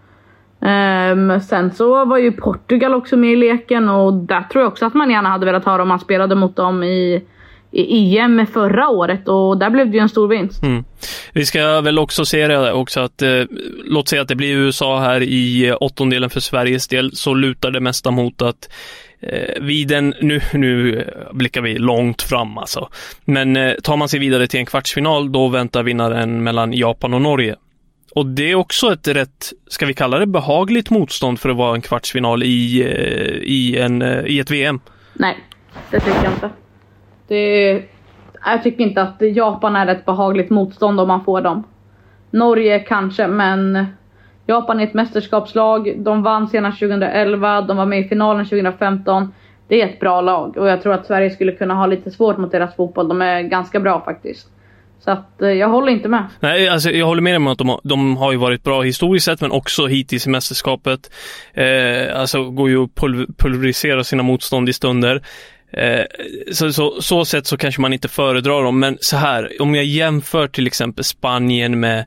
Um, 0.60 1.40
sen 1.40 1.70
så 1.70 2.04
var 2.04 2.18
ju 2.18 2.32
Portugal 2.32 2.94
också 2.94 3.16
med 3.16 3.32
i 3.32 3.36
leken 3.36 3.88
och 3.88 4.12
där 4.14 4.42
tror 4.42 4.62
jag 4.62 4.72
också 4.72 4.86
att 4.86 4.94
man 4.94 5.10
gärna 5.10 5.28
hade 5.28 5.46
velat 5.46 5.64
ha 5.64 5.78
dem. 5.78 5.88
Man 5.88 6.00
spelade 6.00 6.34
mot 6.34 6.56
dem 6.56 6.82
i, 6.82 7.24
i 7.74 8.18
EM 8.18 8.46
förra 8.46 8.88
året 8.88 9.28
och 9.28 9.58
där 9.58 9.70
blev 9.70 9.90
det 9.90 9.96
ju 9.96 10.00
en 10.00 10.08
stor 10.08 10.28
vinst. 10.28 10.62
Mm. 10.62 10.84
Vi 11.32 11.46
ska 11.46 11.80
väl 11.80 11.98
också 11.98 12.24
se 12.24 12.48
det 12.48 12.72
också 12.72 13.00
att, 13.00 13.22
eh, 13.22 13.42
låt 13.84 14.08
säga 14.08 14.22
att 14.22 14.28
det 14.28 14.34
blir 14.34 14.56
USA 14.56 15.00
här 15.00 15.20
i 15.20 15.68
eh, 15.68 15.76
åttondelen 15.80 16.30
för 16.30 16.40
Sveriges 16.40 16.88
del, 16.88 17.16
så 17.16 17.34
lutar 17.34 17.70
det 17.70 17.80
mesta 17.80 18.10
mot 18.10 18.42
att 18.42 18.68
eh, 19.20 19.62
vid 19.62 19.92
en, 19.92 20.14
nu, 20.20 20.40
nu 20.52 21.04
blickar 21.32 21.60
vi 21.60 21.78
långt 21.78 22.22
fram 22.22 22.58
alltså, 22.58 22.88
men 23.24 23.56
eh, 23.56 23.74
tar 23.74 23.96
man 23.96 24.08
sig 24.08 24.20
vidare 24.20 24.46
till 24.46 24.60
en 24.60 24.66
kvartsfinal, 24.66 25.32
då 25.32 25.48
väntar 25.48 25.82
vinnaren 25.82 26.42
mellan 26.42 26.72
Japan 26.72 27.14
och 27.14 27.22
Norge. 27.22 27.56
Och 28.14 28.26
det 28.26 28.50
är 28.50 28.54
också 28.54 28.92
ett 28.92 29.08
rätt, 29.08 29.52
ska 29.68 29.86
vi 29.86 29.94
kalla 29.94 30.18
det 30.18 30.26
behagligt 30.26 30.90
motstånd 30.90 31.40
för 31.40 31.48
att 31.48 31.56
vara 31.56 31.74
en 31.74 31.82
kvartsfinal 31.82 32.42
i, 32.42 32.82
eh, 32.82 32.88
i, 33.42 33.78
en, 33.78 34.02
i 34.26 34.38
ett 34.38 34.50
VM? 34.50 34.80
Nej, 35.12 35.38
det 35.90 36.00
tycker 36.00 36.24
jag 36.24 36.32
inte. 36.32 36.50
Det, 37.28 37.82
jag 38.44 38.62
tycker 38.62 38.84
inte 38.84 39.02
att 39.02 39.16
Japan 39.20 39.76
är 39.76 39.86
ett 39.86 40.04
behagligt 40.04 40.50
motstånd 40.50 41.00
om 41.00 41.08
man 41.08 41.24
får 41.24 41.40
dem. 41.40 41.64
Norge 42.30 42.78
kanske, 42.78 43.26
men 43.26 43.86
Japan 44.46 44.80
är 44.80 44.84
ett 44.84 44.94
mästerskapslag. 44.94 45.94
De 45.96 46.22
vann 46.22 46.48
senast 46.48 46.78
2011, 46.78 47.60
de 47.60 47.76
var 47.76 47.86
med 47.86 48.00
i 48.00 48.08
finalen 48.08 48.44
2015. 48.44 49.32
Det 49.68 49.82
är 49.82 49.86
ett 49.86 50.00
bra 50.00 50.20
lag 50.20 50.56
och 50.56 50.68
jag 50.68 50.82
tror 50.82 50.92
att 50.92 51.06
Sverige 51.06 51.30
skulle 51.30 51.52
kunna 51.52 51.74
ha 51.74 51.86
lite 51.86 52.10
svårt 52.10 52.38
mot 52.38 52.52
deras 52.52 52.76
fotboll. 52.76 53.08
De 53.08 53.22
är 53.22 53.42
ganska 53.42 53.80
bra 53.80 54.00
faktiskt. 54.04 54.48
Så 55.04 55.10
att 55.10 55.42
eh, 55.42 55.48
jag 55.48 55.68
håller 55.68 55.92
inte 55.92 56.08
med. 56.08 56.26
Nej, 56.40 56.68
alltså 56.68 56.90
jag 56.90 57.06
håller 57.06 57.22
med 57.22 57.36
om 57.36 57.46
att 57.46 57.58
de, 57.58 57.68
har, 57.68 57.80
de 57.84 58.16
har 58.16 58.32
ju 58.32 58.38
varit 58.38 58.62
bra 58.62 58.82
historiskt 58.82 59.24
sett, 59.24 59.40
men 59.40 59.52
också 59.52 59.86
hittills 59.86 60.26
i 60.26 60.30
mästerskapet. 60.30 61.10
Eh, 61.54 62.20
alltså 62.20 62.50
går 62.50 62.68
ju 62.68 62.84
att 62.84 62.94
pulverisera 63.38 64.04
sina 64.04 64.22
motstånd 64.22 64.68
i 64.68 64.72
stunder. 64.72 65.22
Eh, 65.72 66.04
så, 66.52 66.72
så, 66.72 67.02
så 67.02 67.24
sätt 67.24 67.46
så 67.46 67.56
kanske 67.56 67.80
man 67.80 67.92
inte 67.92 68.08
föredrar 68.08 68.62
dem, 68.62 68.80
men 68.80 68.98
så 69.00 69.16
här, 69.16 69.50
om 69.60 69.74
jag 69.74 69.84
jämför 69.84 70.48
till 70.48 70.66
exempel 70.66 71.04
Spanien 71.04 71.80
med 71.80 72.04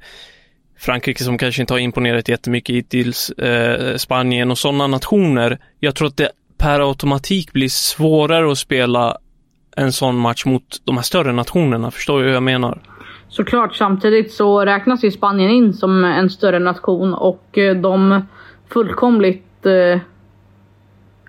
Frankrike 0.80 1.24
som 1.24 1.38
kanske 1.38 1.62
inte 1.62 1.74
har 1.74 1.80
imponerat 1.80 2.30
jättemycket 2.30 2.76
hittills, 2.76 3.30
eh, 3.30 3.96
Spanien 3.96 4.52
och 4.52 4.58
sådana 4.58 4.88
nationer. 4.88 5.58
Jag 5.80 5.96
tror 5.96 6.08
att 6.08 6.18
det 6.18 6.32
per 6.58 6.80
automatik 6.90 7.54
blir 7.54 7.70
svårare 7.70 8.52
att 8.52 8.58
spela 8.58 9.18
en 9.76 9.92
sån 9.92 10.16
match 10.16 10.46
mot 10.46 10.82
de 10.84 10.96
här 10.96 11.04
större 11.04 11.32
nationerna. 11.32 11.92
Förstår 11.92 12.20
du 12.20 12.26
hur 12.26 12.34
jag 12.34 12.44
menar? 12.44 12.82
Såklart. 13.30 13.76
Samtidigt 13.76 14.34
så 14.34 14.66
räknas 14.66 15.04
ju 15.04 15.12
Spanien 15.12 15.52
in 15.52 15.74
som 15.74 16.04
en 16.04 16.30
större 16.30 16.60
nation 16.60 17.14
och 17.14 17.58
eh, 17.58 17.76
de 17.76 18.22
fullkomligt 18.70 19.66
eh, 19.66 20.00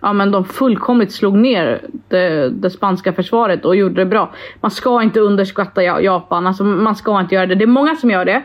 ja, 0.03 0.13
men 0.13 0.31
de 0.31 0.45
fullkomligt 0.45 1.13
slog 1.13 1.39
ner 1.39 1.81
det, 2.09 2.51
det, 2.51 2.71
spanska 2.71 3.13
försvaret 3.13 3.65
och 3.65 3.77
gjorde 3.77 3.95
det 3.95 4.07
bra. 4.07 4.35
Man 4.61 4.71
ska 4.71 5.03
inte 5.03 5.21
underskatta 5.21 5.83
Japan, 5.83 6.47
alltså 6.47 6.65
man 6.65 6.97
ska 6.97 7.21
inte 7.21 7.35
göra 7.35 7.47
det. 7.47 7.55
Det 7.55 7.65
är 7.65 7.67
många 7.67 7.97
som 7.97 8.11
gör 8.11 8.25
det. 8.25 8.43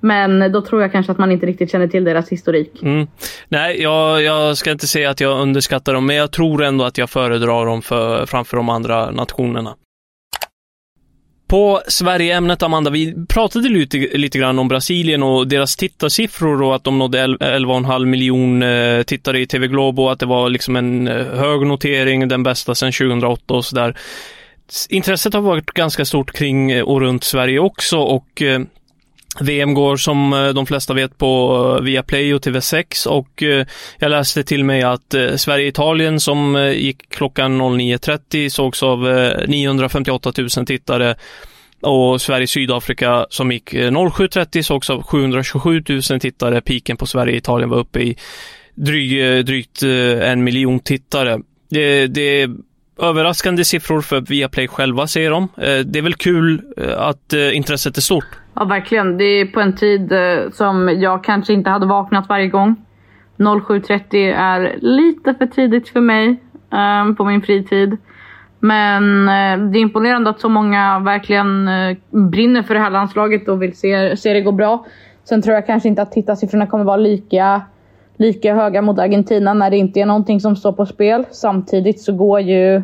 Men 0.00 0.52
då 0.52 0.60
tror 0.60 0.82
jag 0.82 0.92
kanske 0.92 1.12
att 1.12 1.18
man 1.18 1.32
inte 1.32 1.46
riktigt 1.46 1.70
känner 1.70 1.86
till 1.88 2.04
deras 2.04 2.28
historik. 2.28 2.82
Mm. 2.82 3.06
Nej, 3.48 3.82
jag, 3.82 4.22
jag, 4.22 4.56
ska 4.56 4.70
inte 4.70 4.86
säga 4.86 5.10
att 5.10 5.20
jag 5.20 5.40
underskattar 5.40 5.94
dem, 5.94 6.06
men 6.06 6.16
jag 6.16 6.32
tror 6.32 6.62
ändå 6.62 6.84
att 6.84 6.98
jag 6.98 7.10
föredrar 7.10 7.66
dem 7.66 7.82
för, 7.82 8.26
framför 8.26 8.56
de 8.56 8.68
andra 8.68 9.10
nationerna. 9.10 9.74
På 11.46 11.80
Sverigeämnet, 11.88 12.62
Amanda, 12.62 12.90
vi 12.90 13.26
pratade 13.28 13.68
lite, 13.68 13.98
lite 13.98 14.38
grann 14.38 14.58
om 14.58 14.68
Brasilien 14.68 15.22
och 15.22 15.48
deras 15.48 15.76
tittarsiffror 15.76 16.62
och 16.62 16.74
att 16.74 16.84
de 16.84 16.98
nådde 16.98 17.26
11,5 17.26 18.04
miljon 18.04 18.62
eh, 18.62 19.02
tittare 19.02 19.40
i 19.40 19.46
TV 19.46 19.66
Globo 19.66 20.02
och 20.02 20.12
att 20.12 20.18
det 20.18 20.26
var 20.26 20.48
liksom 20.48 20.76
en 20.76 21.08
eh, 21.08 21.26
hög 21.26 21.66
notering, 21.66 22.28
den 22.28 22.42
bästa 22.42 22.74
sedan 22.74 22.92
2008 22.92 23.54
och 23.54 23.64
sådär. 23.64 23.96
Intresset 24.88 25.34
har 25.34 25.40
varit 25.40 25.66
ganska 25.66 26.04
stort 26.04 26.32
kring 26.32 26.70
eh, 26.70 26.84
och 26.84 27.00
runt 27.00 27.24
Sverige 27.24 27.58
också 27.58 27.98
och 27.98 28.42
VM 29.40 29.74
går 29.74 29.96
som 29.96 30.32
eh, 30.32 30.48
de 30.48 30.66
flesta 30.66 30.94
vet 30.94 31.18
på 31.18 31.76
eh, 31.78 31.84
Viaplay 31.84 32.34
och 32.34 32.42
TV6 32.42 33.08
och 33.08 33.42
eh, 33.42 33.66
jag 33.98 34.10
läste 34.10 34.44
till 34.44 34.64
mig 34.64 34.82
att 34.82 35.14
Sverige-Italien 35.36 36.20
som 36.20 36.72
gick 36.76 37.10
klockan 37.10 37.62
09.30 37.62 38.48
sågs 38.48 38.82
av 38.82 39.00
958 39.48 40.32
000 40.56 40.66
tittare 40.66 41.14
och 41.80 42.20
Sverige-Sydafrika 42.20 43.26
som 43.30 43.52
gick 43.52 43.72
07.30 43.72 44.62
sågs 44.62 44.90
av 44.90 45.02
727 45.02 45.84
000 45.88 46.02
tittare. 46.02 46.60
Piken 46.60 46.96
på 46.96 47.06
Sverige-Italien 47.06 47.70
var 47.70 47.78
uppe 47.78 48.00
i 48.00 48.16
dryg, 48.74 49.46
drygt 49.46 49.82
en 50.22 50.44
miljon 50.44 50.80
tittare. 50.80 51.40
Det, 51.70 52.06
det 52.06 52.50
överraskande 53.02 53.64
siffror 53.64 54.00
för 54.00 54.20
Viaplay 54.20 54.68
själva, 54.68 55.06
säger 55.06 55.30
de. 55.30 55.48
Det 55.84 55.98
är 55.98 56.02
väl 56.02 56.14
kul 56.14 56.62
att 56.96 57.32
intresset 57.32 57.96
är 57.96 58.02
stort. 58.02 58.26
Ja, 58.54 58.64
verkligen. 58.64 59.18
Det 59.18 59.24
är 59.24 59.46
på 59.46 59.60
en 59.60 59.76
tid 59.76 60.12
eh, 60.12 60.50
som 60.52 60.88
jag 60.88 61.24
kanske 61.24 61.52
inte 61.52 61.70
hade 61.70 61.86
vaknat 61.86 62.28
varje 62.28 62.48
gång. 62.48 62.76
07.30 63.36 64.34
är 64.36 64.78
lite 64.80 65.34
för 65.34 65.46
tidigt 65.46 65.88
för 65.88 66.00
mig 66.00 66.36
um, 66.70 67.16
på 67.16 67.24
min 67.24 67.42
fritid. 67.42 67.96
Men 68.58 69.02
uh, 69.20 69.70
det 69.70 69.78
är 69.78 69.82
imponerande 69.82 70.30
att 70.30 70.40
så 70.40 70.48
många 70.48 70.98
verkligen 70.98 71.68
uh, 71.68 71.96
brinner 72.10 72.62
för 72.62 72.74
det 72.74 72.80
här 72.80 72.90
landslaget 72.90 73.48
och 73.48 73.62
vill 73.62 73.76
se, 73.76 74.16
se 74.16 74.32
det 74.32 74.40
gå 74.40 74.52
bra. 74.52 74.86
Sen 75.24 75.42
tror 75.42 75.54
jag 75.54 75.66
kanske 75.66 75.88
inte 75.88 76.02
att 76.02 76.12
tittarsiffrorna 76.12 76.66
kommer 76.66 76.84
vara 76.84 76.96
lika 76.96 77.62
lika 78.16 78.54
höga 78.54 78.82
mot 78.82 78.98
Argentina 78.98 79.54
när 79.54 79.70
det 79.70 79.76
inte 79.76 80.00
är 80.00 80.06
någonting 80.06 80.40
som 80.40 80.56
står 80.56 80.72
på 80.72 80.86
spel. 80.86 81.26
Samtidigt 81.30 82.00
så 82.00 82.12
går 82.12 82.40
ju 82.40 82.82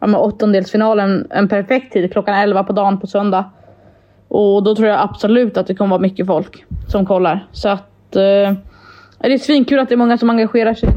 ja, 0.00 0.18
åttondelsfinalen 0.18 1.26
en 1.30 1.48
perfekt 1.48 1.92
tid, 1.92 2.12
klockan 2.12 2.34
11 2.34 2.64
på 2.64 2.72
dagen 2.72 3.00
på 3.00 3.06
söndag. 3.06 3.44
Och 4.28 4.62
då 4.62 4.74
tror 4.74 4.88
jag 4.88 5.00
absolut 5.00 5.56
att 5.56 5.66
det 5.66 5.74
kommer 5.74 5.90
vara 5.90 6.00
mycket 6.00 6.26
folk 6.26 6.64
som 6.88 7.06
kollar. 7.06 7.46
Så 7.52 7.68
att 7.68 8.16
eh, 8.16 8.52
det 9.20 9.32
är 9.32 9.38
svinkul 9.38 9.78
att 9.78 9.88
det 9.88 9.94
är 9.94 9.96
många 9.96 10.18
som 10.18 10.30
engagerar 10.30 10.74
sig. 10.74 10.88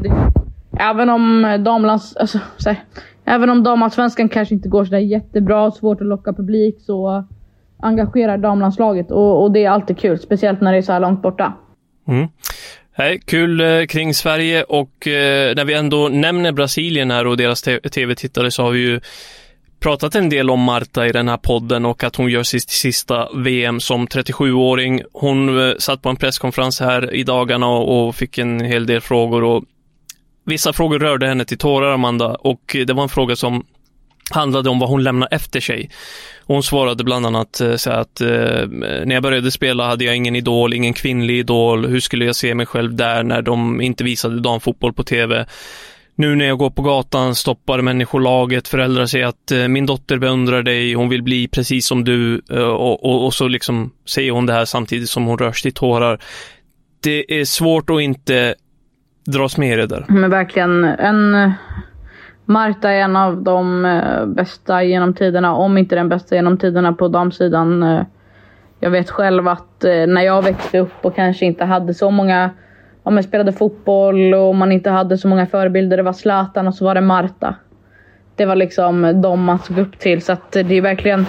Även 0.78 1.08
om 1.08 1.56
damlands, 1.64 2.16
alltså, 2.16 2.38
här, 2.66 2.76
även 3.24 3.50
om 3.50 3.62
damallsvenskan 3.62 4.28
kanske 4.28 4.54
inte 4.54 4.68
går 4.68 4.84
sådär 4.84 4.98
jättebra, 4.98 5.70
svårt 5.70 6.00
att 6.00 6.06
locka 6.06 6.32
publik, 6.32 6.80
så 6.80 7.24
engagerar 7.82 8.38
damlandslaget 8.38 9.10
och, 9.10 9.42
och 9.42 9.52
det 9.52 9.64
är 9.64 9.70
alltid 9.70 9.98
kul. 9.98 10.18
Speciellt 10.18 10.60
när 10.60 10.72
det 10.72 10.78
är 10.78 10.82
så 10.82 10.92
här 10.92 11.00
långt 11.00 11.22
borta. 11.22 11.52
Mm. 12.08 12.28
Nej, 12.98 13.20
kul 13.24 13.60
eh, 13.60 13.86
kring 13.86 14.14
Sverige 14.14 14.62
och 14.62 15.06
eh, 15.06 15.54
när 15.54 15.64
vi 15.64 15.74
ändå 15.74 16.08
nämner 16.08 16.52
Brasilien 16.52 17.10
här 17.10 17.26
och 17.26 17.36
deras 17.36 17.62
tv-tittare 17.92 18.50
så 18.50 18.62
har 18.62 18.70
vi 18.70 18.78
ju 18.78 19.00
pratat 19.80 20.14
en 20.14 20.28
del 20.28 20.50
om 20.50 20.60
Marta 20.60 21.06
i 21.06 21.12
den 21.12 21.28
här 21.28 21.36
podden 21.36 21.84
och 21.84 22.04
att 22.04 22.16
hon 22.16 22.30
gör 22.30 22.42
sitt 22.42 22.70
sista 22.70 23.28
VM 23.34 23.80
som 23.80 24.06
37-åring. 24.06 25.02
Hon 25.12 25.68
eh, 25.68 25.74
satt 25.78 26.02
på 26.02 26.08
en 26.08 26.16
presskonferens 26.16 26.80
här 26.80 27.14
i 27.14 27.22
dagarna 27.22 27.68
och 27.68 28.16
fick 28.16 28.38
en 28.38 28.60
hel 28.60 28.86
del 28.86 29.00
frågor 29.00 29.44
och 29.44 29.64
vissa 30.46 30.72
frågor 30.72 30.98
rörde 30.98 31.26
henne 31.26 31.44
till 31.44 31.58
tårar, 31.58 31.92
Amanda, 31.92 32.34
och 32.34 32.76
det 32.86 32.92
var 32.92 33.02
en 33.02 33.08
fråga 33.08 33.36
som 33.36 33.64
handlade 34.30 34.70
om 34.70 34.78
vad 34.78 34.88
hon 34.88 35.02
lämnar 35.02 35.28
efter 35.30 35.60
sig. 35.60 35.90
hon 36.46 36.62
svarade 36.62 37.04
bland 37.04 37.26
annat 37.26 37.60
eh, 37.60 37.76
så 37.76 37.90
att 37.90 38.20
eh, 38.20 38.66
när 39.04 39.12
jag 39.14 39.22
började 39.22 39.50
spela 39.50 39.86
hade 39.86 40.04
jag 40.04 40.16
ingen 40.16 40.36
idol, 40.36 40.74
ingen 40.74 40.92
kvinnlig 40.94 41.38
idol. 41.38 41.86
Hur 41.86 42.00
skulle 42.00 42.24
jag 42.24 42.36
se 42.36 42.54
mig 42.54 42.66
själv 42.66 42.94
där 42.94 43.22
när 43.22 43.42
de 43.42 43.80
inte 43.80 44.04
visade 44.04 44.40
damfotboll 44.40 44.92
på 44.92 45.04
TV? 45.04 45.46
Nu 46.20 46.36
när 46.36 46.44
jag 46.44 46.58
går 46.58 46.70
på 46.70 46.82
gatan 46.82 47.34
stoppar 47.34 47.82
människolaget, 47.82 48.68
föräldrar 48.68 49.06
säger 49.06 49.26
att 49.26 49.50
eh, 49.50 49.68
min 49.68 49.86
dotter 49.86 50.18
beundrar 50.18 50.62
dig, 50.62 50.94
hon 50.94 51.08
vill 51.08 51.22
bli 51.22 51.48
precis 51.48 51.86
som 51.86 52.04
du 52.04 52.42
eh, 52.50 52.58
och, 52.58 53.04
och, 53.04 53.24
och, 53.24 53.34
så 53.34 53.48
liksom 53.48 53.90
säger 54.08 54.32
hon 54.32 54.46
det 54.46 54.52
här 54.52 54.64
samtidigt 54.64 55.10
som 55.10 55.26
hon 55.26 55.38
rör 55.38 55.52
sig 55.52 55.68
i 55.68 55.72
tårar. 55.72 56.18
det 57.02 57.40
är 57.40 57.44
svårt 57.44 57.90
att 57.90 58.00
inte 58.00 58.54
dras 59.26 59.56
med 59.56 59.72
i 59.72 59.76
det 59.76 59.86
där. 59.86 60.04
Men 60.08 60.30
verkligen. 60.30 60.84
En, 60.84 61.52
Marta 62.44 62.90
är 62.90 63.00
en 63.00 63.16
av 63.16 63.42
de 63.42 63.84
eh, 63.84 64.26
bästa 64.26 64.82
genom 64.82 65.14
tiderna, 65.14 65.54
om 65.54 65.78
inte 65.78 65.94
den 65.94 66.08
bästa 66.08 66.34
genom 66.34 66.58
tiderna 66.58 66.92
på 66.92 67.08
damsidan. 67.08 68.04
Jag 68.80 68.90
vet 68.90 69.10
själv 69.10 69.48
att 69.48 69.82
när 69.82 70.22
jag 70.22 70.42
växte 70.42 70.78
upp 70.78 70.92
och 71.02 71.16
kanske 71.16 71.46
inte 71.46 71.64
hade 71.64 71.94
så 71.94 72.10
många 72.10 72.50
ja, 73.04 73.10
men 73.10 73.22
spelade 73.22 73.52
fotboll 73.52 74.34
och 74.34 74.54
man 74.54 74.72
inte 74.72 74.90
hade 74.90 75.18
så 75.18 75.28
många 75.28 75.46
förebilder. 75.46 75.96
Det 75.96 76.02
var 76.02 76.12
Zlatan 76.12 76.68
och 76.68 76.74
så 76.74 76.84
var 76.84 76.94
det 76.94 77.00
Marta. 77.00 77.54
Det 78.36 78.46
var 78.46 78.56
liksom 78.56 79.20
de 79.22 79.44
man 79.44 79.58
såg 79.58 79.78
upp 79.78 79.98
till. 79.98 80.22
Så 80.22 80.32
att 80.32 80.52
det 80.52 80.74
är 80.74 80.82
verkligen... 80.82 81.26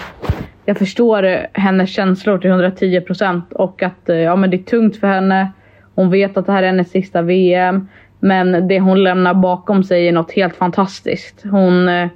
Jag 0.65 0.77
förstår 0.77 1.47
hennes 1.53 1.89
känslor 1.89 2.37
till 2.37 2.49
110 2.49 3.01
procent 3.01 3.53
och 3.53 3.83
att 3.83 4.09
eh, 4.09 4.15
ja, 4.15 4.35
men 4.35 4.49
det 4.49 4.57
är 4.57 4.63
tungt 4.63 4.97
för 4.97 5.07
henne. 5.07 5.51
Hon 5.95 6.09
vet 6.09 6.37
att 6.37 6.45
det 6.45 6.51
här 6.51 6.63
är 6.63 6.67
hennes 6.67 6.91
sista 6.91 7.21
VM. 7.21 7.87
Men 8.19 8.67
det 8.67 8.79
hon 8.79 9.03
lämnar 9.03 9.33
bakom 9.33 9.83
sig 9.83 10.07
är 10.07 10.11
något 10.11 10.31
helt 10.31 10.55
fantastiskt. 10.55 11.43
Hon, 11.43 11.89
eh, 11.89 12.07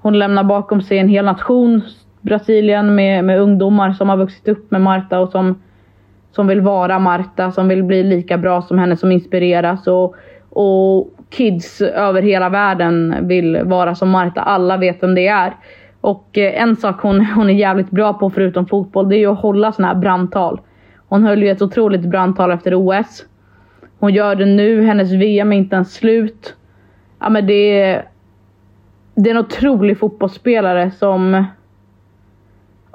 hon 0.00 0.18
lämnar 0.18 0.44
bakom 0.44 0.82
sig 0.82 0.98
en 0.98 1.08
hel 1.08 1.24
nation, 1.24 1.82
Brasilien, 2.20 2.94
med, 2.94 3.24
med 3.24 3.40
ungdomar 3.40 3.92
som 3.92 4.08
har 4.08 4.16
vuxit 4.16 4.48
upp 4.48 4.70
med 4.70 4.80
Marta 4.80 5.20
och 5.20 5.30
som 5.30 5.62
som 6.38 6.46
vill 6.46 6.60
vara 6.60 6.98
Marta, 6.98 7.52
som 7.52 7.68
vill 7.68 7.82
bli 7.82 8.02
lika 8.02 8.38
bra 8.38 8.62
som 8.62 8.78
henne, 8.78 8.96
som 8.96 9.12
inspireras. 9.12 9.86
Och, 9.86 10.16
och 10.50 11.10
kids 11.30 11.80
över 11.80 12.22
hela 12.22 12.48
världen 12.48 13.16
vill 13.22 13.60
vara 13.64 13.94
som 13.94 14.10
Marta. 14.10 14.40
Alla 14.40 14.76
vet 14.76 15.02
vem 15.02 15.14
det 15.14 15.26
är. 15.26 15.56
Och 16.00 16.38
eh, 16.38 16.62
en 16.62 16.76
sak 16.76 17.00
hon, 17.00 17.26
hon 17.36 17.50
är 17.50 17.54
jävligt 17.54 17.90
bra 17.90 18.12
på 18.14 18.30
förutom 18.30 18.66
fotboll, 18.66 19.08
det 19.08 19.16
är 19.16 19.18
ju 19.18 19.32
att 19.32 19.40
hålla 19.40 19.72
sådana 19.72 19.94
här 19.94 20.00
brandtal. 20.00 20.60
Hon 21.08 21.24
höll 21.24 21.42
ju 21.42 21.50
ett 21.50 21.62
otroligt 21.62 22.04
brandtal 22.04 22.50
efter 22.50 22.74
OS. 22.74 23.26
Hon 23.98 24.14
gör 24.14 24.34
det 24.34 24.46
nu, 24.46 24.82
hennes 24.82 25.12
VM 25.12 25.52
är 25.52 25.56
inte 25.56 25.76
ens 25.76 25.94
slut. 25.94 26.56
Ja 27.20 27.28
men 27.28 27.46
det 27.46 27.80
är... 27.80 28.04
Det 29.14 29.30
är 29.30 29.34
en 29.34 29.40
otrolig 29.40 29.98
fotbollsspelare 29.98 30.90
som... 30.90 31.44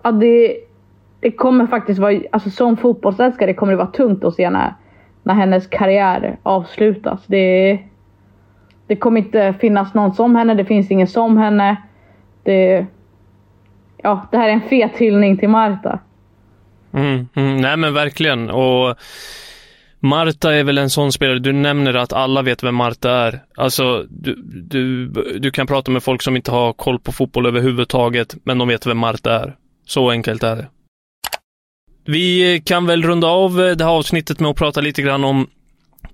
Ja 0.04 0.12
det 0.12 0.58
det 1.24 1.32
kommer 1.32 1.68
faktiskt 1.68 2.00
vara, 2.00 2.22
alltså 2.32 2.50
som 2.50 2.78
fotbollsälskare 2.78 3.54
kommer 3.54 3.74
det 3.74 3.78
vara 3.78 3.88
tungt 3.88 4.24
att 4.24 4.36
se 4.36 4.50
när, 4.50 4.74
när 5.24 5.34
hennes 5.34 5.68
karriär 5.68 6.38
avslutas. 6.44 7.24
Det, 7.28 7.80
det 8.88 8.96
kommer 8.96 9.22
inte 9.22 9.54
finnas 9.60 9.94
någon 9.94 10.14
som 10.14 10.36
henne, 10.36 10.54
det 10.54 10.66
finns 10.66 10.92
ingen 10.92 11.08
som 11.08 11.38
henne. 11.38 11.78
Det, 12.44 12.86
ja, 13.98 14.28
det 14.32 14.38
här 14.38 14.50
är 14.50 14.54
en 14.54 14.62
fet 14.62 14.98
hyllning 14.98 15.38
till 15.38 15.50
Marta. 15.50 16.00
Mm, 16.94 17.28
mm, 17.36 17.58
nej 17.58 17.78
men 17.78 17.94
verkligen. 17.94 18.50
Och 18.50 18.96
Marta 20.00 20.54
är 20.54 20.64
väl 20.64 20.78
en 20.78 20.90
sån 20.90 21.12
spelare, 21.12 21.40
du 21.40 21.52
nämner 21.52 21.94
att 21.94 22.14
alla 22.14 22.42
vet 22.42 22.64
vem 22.64 22.76
Marta 22.76 23.12
är. 23.12 23.44
Alltså, 23.56 24.06
du, 24.10 24.36
du, 24.46 25.08
du 25.40 25.52
kan 25.52 25.68
prata 25.68 25.92
med 25.92 26.04
folk 26.04 26.22
som 26.22 26.36
inte 26.36 26.52
har 26.52 26.74
koll 26.74 27.00
på 27.00 27.12
fotboll 27.12 27.46
överhuvudtaget, 27.46 28.36
men 28.44 28.58
de 28.58 28.68
vet 28.68 28.88
vem 28.88 28.98
Marta 28.98 29.34
är. 29.44 29.56
Så 29.86 30.10
enkelt 30.10 30.44
är 30.44 30.56
det. 30.56 30.68
Vi 32.06 32.62
kan 32.66 32.86
väl 32.86 33.04
runda 33.04 33.28
av 33.28 33.62
eh, 33.62 33.72
det 33.76 33.84
här 33.84 33.92
avsnittet 33.92 34.40
med 34.40 34.50
att 34.50 34.58
prata 34.58 34.82
lite 34.82 35.02
grann 35.02 35.24
om 35.24 35.48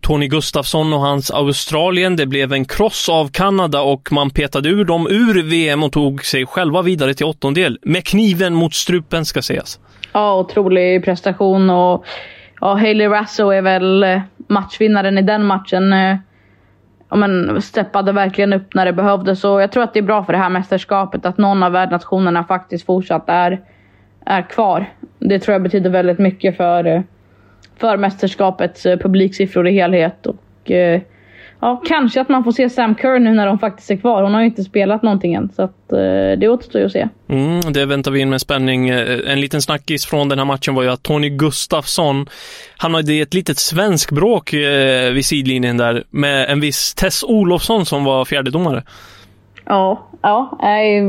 Tony 0.02 0.28
Gustafsson 0.28 0.94
och 0.94 1.00
hans 1.00 1.32
Australien. 1.32 2.16
Det 2.16 2.26
blev 2.26 2.54
en 2.54 2.66
kross 2.66 3.10
av 3.10 3.32
Kanada 3.32 3.82
och 3.82 4.12
man 4.12 4.30
petade 4.30 4.70
ur 4.70 4.86
dem 4.86 5.08
ur 5.08 5.44
VM 5.44 5.84
och 5.84 5.92
tog 5.92 6.26
sig 6.26 6.46
själva 6.46 6.82
vidare 6.82 7.14
till 7.14 7.26
åttondel. 7.26 7.80
Med 7.82 8.06
kniven 8.06 8.54
mot 8.54 8.74
strupen 8.74 9.26
ska 9.26 9.42
sägas. 9.42 9.80
Ja, 10.14 10.40
otrolig 10.40 11.06
prestation 11.06 11.70
och 11.70 12.06
ja, 12.62 12.74
Hailey 12.74 13.08
Rasso 13.08 13.50
är 13.50 13.62
väl 13.62 14.04
eh, 14.04 14.22
matchvinnaren 14.48 15.18
i 15.18 15.22
den 15.22 15.46
matchen. 15.46 15.94
Eh, 15.94 16.18
ja, 17.10 17.16
men 17.16 17.62
steppade 17.62 18.12
verkligen 18.12 18.54
upp 18.54 18.74
när 18.74 18.86
det 18.86 18.94
behövdes 18.94 19.44
och 19.44 19.62
jag 19.62 19.72
tror 19.72 19.84
att 19.84 19.94
det 19.94 20.00
är 20.00 20.04
bra 20.04 20.24
för 20.24 20.34
det 20.34 20.40
här 20.40 20.50
mästerskapet 20.50 21.26
att 21.26 21.38
någon 21.38 21.64
av 21.64 21.72
värdnationerna 21.72 22.44
faktiskt 22.44 22.86
fortsatt 22.86 23.24
är 23.28 23.62
är 24.26 24.50
kvar. 24.50 24.86
Det 25.20 25.40
tror 25.40 25.54
jag 25.54 25.64
betyder 25.64 25.90
väldigt 25.90 26.20
mycket 26.20 26.58
för, 26.58 26.88
eh, 26.88 27.02
för 27.78 27.98
mästerskapets 27.98 28.86
eh, 28.86 28.98
publiksiffror 28.98 29.68
i 29.68 29.72
helhet. 29.72 30.26
Och, 30.26 30.72
eh, 30.72 31.02
ja, 31.60 31.82
kanske 31.88 32.22
att 32.22 32.30
man 32.30 32.44
får 32.44 32.52
se 32.52 32.70
Sam 32.70 32.96
Kerr 32.96 33.20
nu 33.20 33.34
när 33.34 33.46
de 33.46 33.60
faktiskt 33.60 33.92
är 33.92 33.96
kvar. 33.96 34.24
Hon 34.24 34.34
har 34.34 34.42
ju 34.42 34.48
inte 34.48 34.64
spelat 34.64 35.04
någonting 35.04 35.34
än, 35.34 35.50
så 35.56 35.62
att, 35.62 35.90
det 36.38 36.50
återstår 36.50 36.82
ju 36.82 36.86
att 36.86 36.92
se. 36.92 37.08
Mm, 37.30 37.74
det 37.74 37.86
väntar 37.86 38.12
vi 38.12 38.20
in 38.20 38.30
med 38.30 38.42
spänning. 38.42 38.90
En 38.90 39.42
liten 39.42 39.62
snackis 39.62 40.06
från 40.06 40.30
den 40.30 40.40
här 40.40 40.46
matchen 40.46 40.76
var 40.76 40.84
ju 40.84 40.90
att 40.90 41.04
Tony 41.04 41.30
Gustafsson, 41.30 42.28
han 42.78 42.94
hade 42.94 43.14
ett 43.14 43.34
litet 43.34 43.58
svenskbråk 43.58 44.54
vid 45.14 45.26
sidlinjen 45.26 45.78
där 45.78 46.04
med 46.10 46.50
en 46.50 46.60
viss 46.60 46.94
Tess 46.94 47.24
Olofsson 47.24 47.86
som 47.86 48.04
var 48.04 48.26
fjärdedomare. 48.26 48.84
Ja, 49.66 50.09
ja 50.22 50.58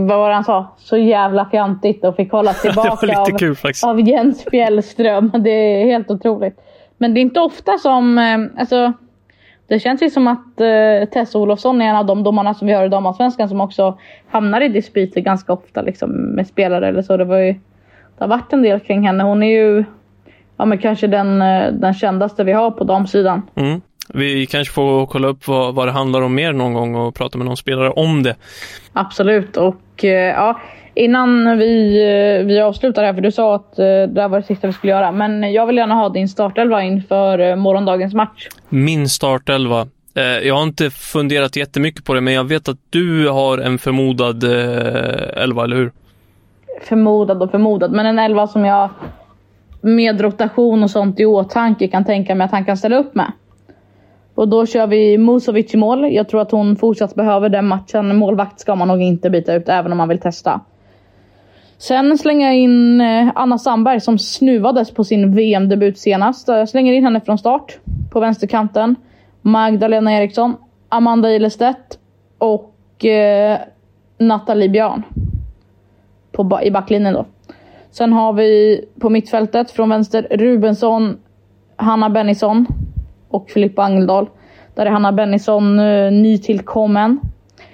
vad 0.07 0.19
var 0.19 0.29
det 0.29 0.35
han 0.35 0.45
sa? 0.45 0.67
Så 0.77 0.97
jävla 0.97 1.47
fjantigt 1.51 2.05
och 2.05 2.17
fick 2.17 2.33
hålla 2.33 2.53
tillbaka 2.63 3.21
av, 3.21 3.39
kul, 3.39 3.57
av 3.85 4.01
Jens 4.01 4.45
Fjällström. 4.51 5.33
Det 5.39 5.51
är 5.51 5.87
helt 5.87 6.11
otroligt. 6.11 6.61
Men 6.99 7.15
det 7.15 7.21
är 7.21 7.23
inte 7.23 7.41
ofta 7.41 7.79
som... 7.79 8.19
Eh, 8.19 8.61
alltså, 8.61 8.93
det 9.69 9.79
känns 9.79 10.03
ju 10.03 10.11
som 10.11 10.27
att 10.27 10.61
eh, 10.61 11.09
Tess 11.13 11.35
Olofsson 11.35 11.83
är 11.83 11.89
en 11.89 11.97
av 11.97 12.07
de 12.07 12.23
domarna 12.23 12.55
som 12.55 12.67
vi 12.67 12.73
har 12.73 12.85
i 12.85 12.89
damallsvenskan 12.89 13.49
som 13.49 13.61
också 13.61 13.99
hamnar 14.31 14.61
i 14.61 14.69
dispyter 14.69 15.21
ganska 15.21 15.53
ofta 15.53 15.83
liksom, 15.83 16.11
med 16.11 16.47
spelare 16.47 16.89
eller 16.89 17.03
så. 17.03 17.17
Det, 17.17 17.25
var 17.25 17.39
ju, 17.39 17.53
det 17.53 18.25
har 18.25 18.29
varit 18.29 18.53
en 18.53 18.63
del 18.63 18.81
kring 18.81 19.07
henne. 19.07 19.25
Hon 19.25 19.43
är 19.43 19.51
ju 19.51 19.85
ja, 20.57 20.65
men 20.65 20.79
kanske 20.79 21.07
den, 21.07 21.43
eh, 21.43 21.73
den 21.73 21.95
kändaste 21.95 22.45
vi 22.45 22.53
har 22.53 22.71
på 22.71 22.85
damsidan. 22.85 23.43
Mm. 23.55 23.81
Vi 24.15 24.47
kanske 24.47 24.75
får 24.75 25.07
kolla 25.07 25.29
upp 25.29 25.49
vad, 25.49 25.75
vad 25.75 25.89
det 25.89 25.93
handlar 25.93 26.23
om 26.23 26.35
mer 26.35 26.53
någon 26.53 26.75
gång 26.75 26.95
och 26.95 27.15
prata 27.15 27.39
med 27.39 27.47
någon 27.47 27.57
spelare 27.57 27.91
om 27.91 28.23
det. 28.23 28.37
Absolut 28.93 29.57
och 29.57 30.05
eh, 30.05 30.11
ja, 30.11 30.61
innan 30.95 31.59
vi, 31.59 31.99
eh, 32.41 32.47
vi 32.47 32.61
avslutar 32.61 33.05
här, 33.05 33.15
för 33.15 33.21
du 33.21 33.33
sa 33.33 33.55
att 33.55 33.79
eh, 33.79 33.85
det 33.85 34.21
här 34.21 34.29
var 34.29 34.41
det 34.41 34.47
sista 34.47 34.67
vi 34.67 34.73
skulle 34.73 34.93
göra, 34.93 35.13
men 35.13 35.53
jag 35.53 35.67
vill 35.67 35.77
gärna 35.77 35.95
ha 35.95 36.09
din 36.09 36.29
startelva 36.29 36.83
inför 36.83 37.57
morgondagens 37.57 38.15
match. 38.15 38.49
Min 38.69 39.09
startelva? 39.09 39.87
Jag 40.43 40.55
har 40.55 40.63
inte 40.63 40.91
funderat 40.91 41.57
jättemycket 41.57 42.05
på 42.05 42.15
det, 42.15 42.21
men 42.21 42.35
jag 42.35 42.45
vet 42.45 42.69
att 42.69 42.79
du 42.91 43.29
har 43.29 43.59
en 43.59 43.79
förmodad 43.79 44.45
elva, 44.45 45.65
eller 45.65 45.77
hur? 45.77 45.93
Förmodad 46.83 47.43
och 47.43 47.51
förmodad, 47.51 47.93
men 47.93 48.07
en 48.07 48.19
elva 48.19 48.47
som 48.47 48.65
jag 48.65 48.91
med 49.81 50.21
rotation 50.21 50.83
och 50.83 50.91
sånt 50.91 51.21
i 51.21 51.25
åtanke 51.25 51.89
kan 51.89 52.05
tänka 52.05 52.35
mig 52.35 52.45
att 52.45 52.51
han 52.51 52.65
kan 52.65 52.77
ställa 52.77 52.99
upp 52.99 53.15
med. 53.15 53.33
Och 54.35 54.49
då 54.49 54.67
kör 54.67 54.87
vi 54.87 55.19
Musovic 55.19 55.75
i 55.75 55.77
mål. 55.77 56.13
Jag 56.13 56.29
tror 56.29 56.41
att 56.41 56.51
hon 56.51 56.77
fortsatt 56.77 57.15
behöver 57.15 57.49
den 57.49 57.67
matchen. 57.67 58.17
Målvakt 58.17 58.61
ska 58.61 58.75
man 58.75 58.89
nog 58.89 59.03
inte 59.03 59.31
byta 59.31 59.55
ut 59.55 59.69
även 59.69 59.93
om 59.93 59.99
man 59.99 60.09
vill 60.09 60.19
testa. 60.19 60.61
Sen 61.79 62.19
slänger 62.19 62.47
jag 62.47 62.57
in 62.57 63.01
eh, 63.01 63.29
Anna 63.35 63.59
Sandberg 63.59 64.01
som 64.01 64.19
snuvades 64.19 64.91
på 64.91 65.05
sin 65.05 65.35
VM-debut 65.35 65.99
senast. 65.99 66.49
Jag 66.49 66.69
slänger 66.69 66.93
in 66.93 67.05
henne 67.05 67.21
från 67.21 67.39
start 67.39 67.79
på 68.11 68.21
vänsterkanten. 68.21 68.97
Magdalena 69.43 70.13
Eriksson, 70.13 70.57
Amanda 70.89 71.31
Ilestedt 71.31 71.99
och 72.39 73.05
eh, 73.05 73.59
Nathalie 74.19 74.69
Björn. 74.69 75.03
På, 76.33 76.61
I 76.63 76.71
backlinjen 76.71 77.15
då. 77.15 77.27
Sen 77.91 78.13
har 78.13 78.33
vi 78.33 78.81
på 79.01 79.11
mittfältet 79.11 79.71
från 79.71 79.89
vänster 79.89 80.27
Rubensson, 80.31 81.19
Hanna 81.77 82.11
Bennison 82.11 82.67
och 83.31 83.51
Filippa 83.51 83.83
Angeldal. 83.83 84.29
Där 84.75 84.87
är 84.87 84.91
Hanna 84.91 85.13
Bennison 85.13 85.79
uh, 85.79 86.13
nytillkommen. 86.13 87.21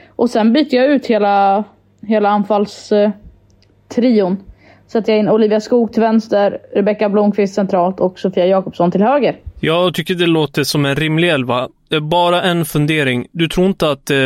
Och 0.08 0.30
sen 0.30 0.52
byter 0.52 0.74
jag 0.74 0.86
ut 0.86 1.06
hela, 1.06 1.64
hela 2.02 2.28
anfallstrion. 2.28 4.32
Uh, 4.32 4.38
Sätter 4.86 5.12
jag 5.12 5.20
in 5.20 5.28
Olivia 5.28 5.60
Skog 5.60 5.92
till 5.92 6.02
vänster, 6.02 6.58
Rebecka 6.74 7.08
Blomqvist 7.08 7.54
centralt 7.54 8.00
och 8.00 8.18
Sofia 8.18 8.46
Jakobsson 8.46 8.90
till 8.90 9.02
höger. 9.02 9.36
Jag 9.60 9.94
tycker 9.94 10.14
det 10.14 10.26
låter 10.26 10.64
som 10.64 10.86
en 10.86 10.94
rimlig 10.94 11.28
elva. 11.28 11.68
Bara 12.02 12.42
en 12.42 12.64
fundering. 12.64 13.26
Du 13.32 13.48
tror 13.48 13.66
inte 13.66 13.90
att 13.90 14.10
eh, 14.10 14.16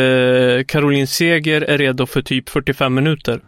Caroline 0.67 1.07
Seger 1.07 1.61
är 1.61 1.77
redo 1.77 2.05
för 2.05 2.21
typ 2.21 2.49
45 2.49 2.93
minuter? 2.93 3.41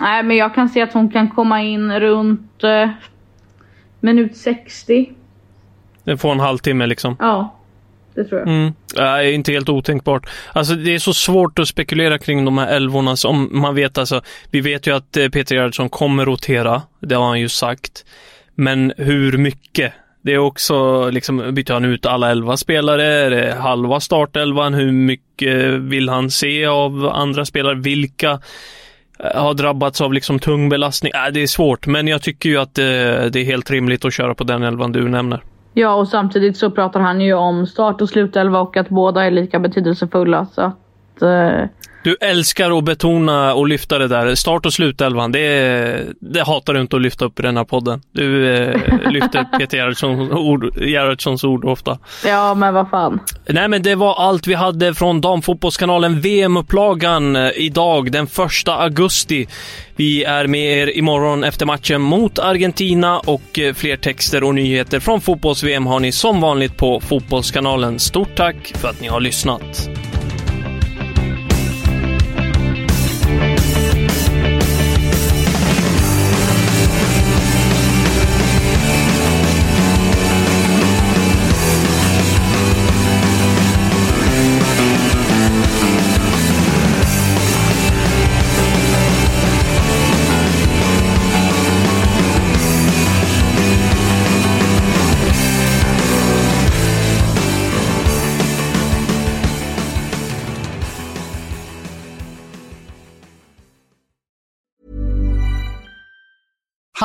Nej, 0.00 0.22
men 0.22 0.36
jag 0.36 0.54
kan 0.54 0.68
se 0.68 0.82
att 0.82 0.92
hon 0.92 1.10
kan 1.10 1.30
komma 1.30 1.62
in 1.62 2.00
runt 2.00 2.64
eh, 2.64 2.88
minut 4.00 4.36
60. 4.36 5.10
Den 6.04 6.18
får 6.18 6.32
en 6.32 6.40
halvtimme 6.40 6.86
liksom? 6.86 7.16
Ja, 7.18 7.60
det 8.14 8.24
tror 8.24 8.40
jag. 8.40 8.48
Mm. 8.48 8.72
Äh, 8.98 9.34
inte 9.34 9.52
helt 9.52 9.68
otänkbart. 9.68 10.30
Alltså 10.52 10.74
det 10.74 10.94
är 10.94 10.98
så 10.98 11.14
svårt 11.14 11.58
att 11.58 11.68
spekulera 11.68 12.18
kring 12.18 12.44
de 12.44 12.58
här 12.58 12.66
älvorna 12.66 13.16
som 13.16 13.48
man 13.52 13.74
vet 13.74 13.98
alltså. 13.98 14.22
Vi 14.50 14.60
vet 14.60 14.86
ju 14.86 14.96
att 14.96 15.16
eh, 15.16 15.28
Peter 15.28 15.54
Gerhardsson 15.54 15.88
kommer 15.88 16.24
rotera. 16.24 16.82
Det 17.00 17.14
har 17.14 17.26
han 17.26 17.40
ju 17.40 17.48
sagt. 17.48 18.04
Men 18.54 18.92
hur 18.96 19.38
mycket? 19.38 19.92
Det 20.22 20.32
är 20.32 20.38
också 20.38 21.08
liksom, 21.10 21.54
byter 21.54 21.72
han 21.72 21.84
ut 21.84 22.06
alla 22.06 22.30
elva 22.30 22.56
spelare? 22.56 23.04
Är 23.04 23.30
det 23.30 23.54
halva 23.54 24.00
startelvan? 24.00 24.74
Hur 24.74 24.92
mycket 24.92 25.70
vill 25.70 26.08
han 26.08 26.30
se 26.30 26.66
av 26.66 27.06
andra 27.06 27.44
spelare? 27.44 27.74
Vilka 27.74 28.40
eh, 29.18 29.42
har 29.42 29.54
drabbats 29.54 30.00
av 30.00 30.12
liksom 30.12 30.38
tung 30.38 30.68
belastning? 30.68 31.12
Äh, 31.14 31.32
det 31.32 31.40
är 31.40 31.46
svårt, 31.46 31.86
men 31.86 32.08
jag 32.08 32.22
tycker 32.22 32.48
ju 32.48 32.56
att 32.56 32.74
det, 32.74 33.30
det 33.30 33.40
är 33.40 33.44
helt 33.44 33.70
rimligt 33.70 34.04
att 34.04 34.14
köra 34.14 34.34
på 34.34 34.44
den 34.44 34.62
elvan 34.62 34.92
du 34.92 35.08
nämner. 35.08 35.42
Ja, 35.74 35.94
och 35.94 36.08
samtidigt 36.08 36.56
så 36.56 36.70
pratar 36.70 37.00
han 37.00 37.20
ju 37.20 37.34
om 37.34 37.66
start 37.66 38.00
och 38.00 38.08
slutelva 38.08 38.60
och 38.60 38.76
att 38.76 38.88
båda 38.88 39.24
är 39.24 39.30
lika 39.30 39.58
betydelsefulla. 39.58 40.46
Så 40.46 40.62
att, 40.62 41.22
eh, 41.22 41.64
du 42.02 42.16
älskar 42.20 42.78
att 42.78 42.84
betona 42.84 43.54
och 43.54 43.68
lyfta 43.68 43.98
det 43.98 44.08
där. 44.08 44.34
Start 44.34 44.66
och 44.66 44.72
slutelvan, 44.72 45.32
det, 45.32 46.06
det 46.20 46.42
hatar 46.42 46.74
du 46.74 46.80
inte 46.80 46.96
att 46.96 47.02
lyfta 47.02 47.24
upp 47.24 47.40
i 47.40 47.42
den 47.42 47.56
här 47.56 47.64
podden. 47.64 48.02
Du 48.12 48.54
eh, 48.54 49.10
lyfter 49.10 49.44
Peter 49.58 49.76
Gerhardssons 49.78 50.32
ord, 50.32 50.76
Gerhardssons 50.76 51.44
ord 51.44 51.64
ofta. 51.64 51.98
ja, 52.24 52.54
men 52.54 52.74
vad 52.74 52.90
fan. 52.90 53.20
Nej, 53.48 53.68
men 53.68 53.82
det 53.82 53.94
var 53.94 54.14
allt 54.14 54.46
vi 54.46 54.54
hade 54.54 54.94
från 54.94 55.20
Damfotbollskanalen 55.20 56.20
VM-upplagan 56.20 57.36
eh, 57.36 57.50
idag, 57.54 58.12
den 58.12 58.26
första 58.26 58.74
augusti. 58.74 59.46
Vi 59.96 60.24
är 60.24 60.46
med 60.46 60.78
er 60.78 60.98
imorgon 60.98 61.44
efter 61.44 61.66
matchen 61.66 62.00
mot 62.00 62.38
Argentina 62.38 63.18
och 63.18 63.58
eh, 63.58 63.74
fler 63.74 63.96
texter 63.96 64.44
och 64.44 64.54
nyheter 64.54 65.00
från 65.00 65.20
fotbolls-VM 65.20 65.86
har 65.86 66.00
ni 66.00 66.12
som 66.12 66.40
vanligt 66.40 66.76
på 66.76 67.00
Fotbollskanalen. 67.00 67.98
Stort 67.98 68.36
tack 68.36 68.72
för 68.74 68.88
att 68.88 69.00
ni 69.00 69.08
har 69.08 69.20
lyssnat. 69.20 69.88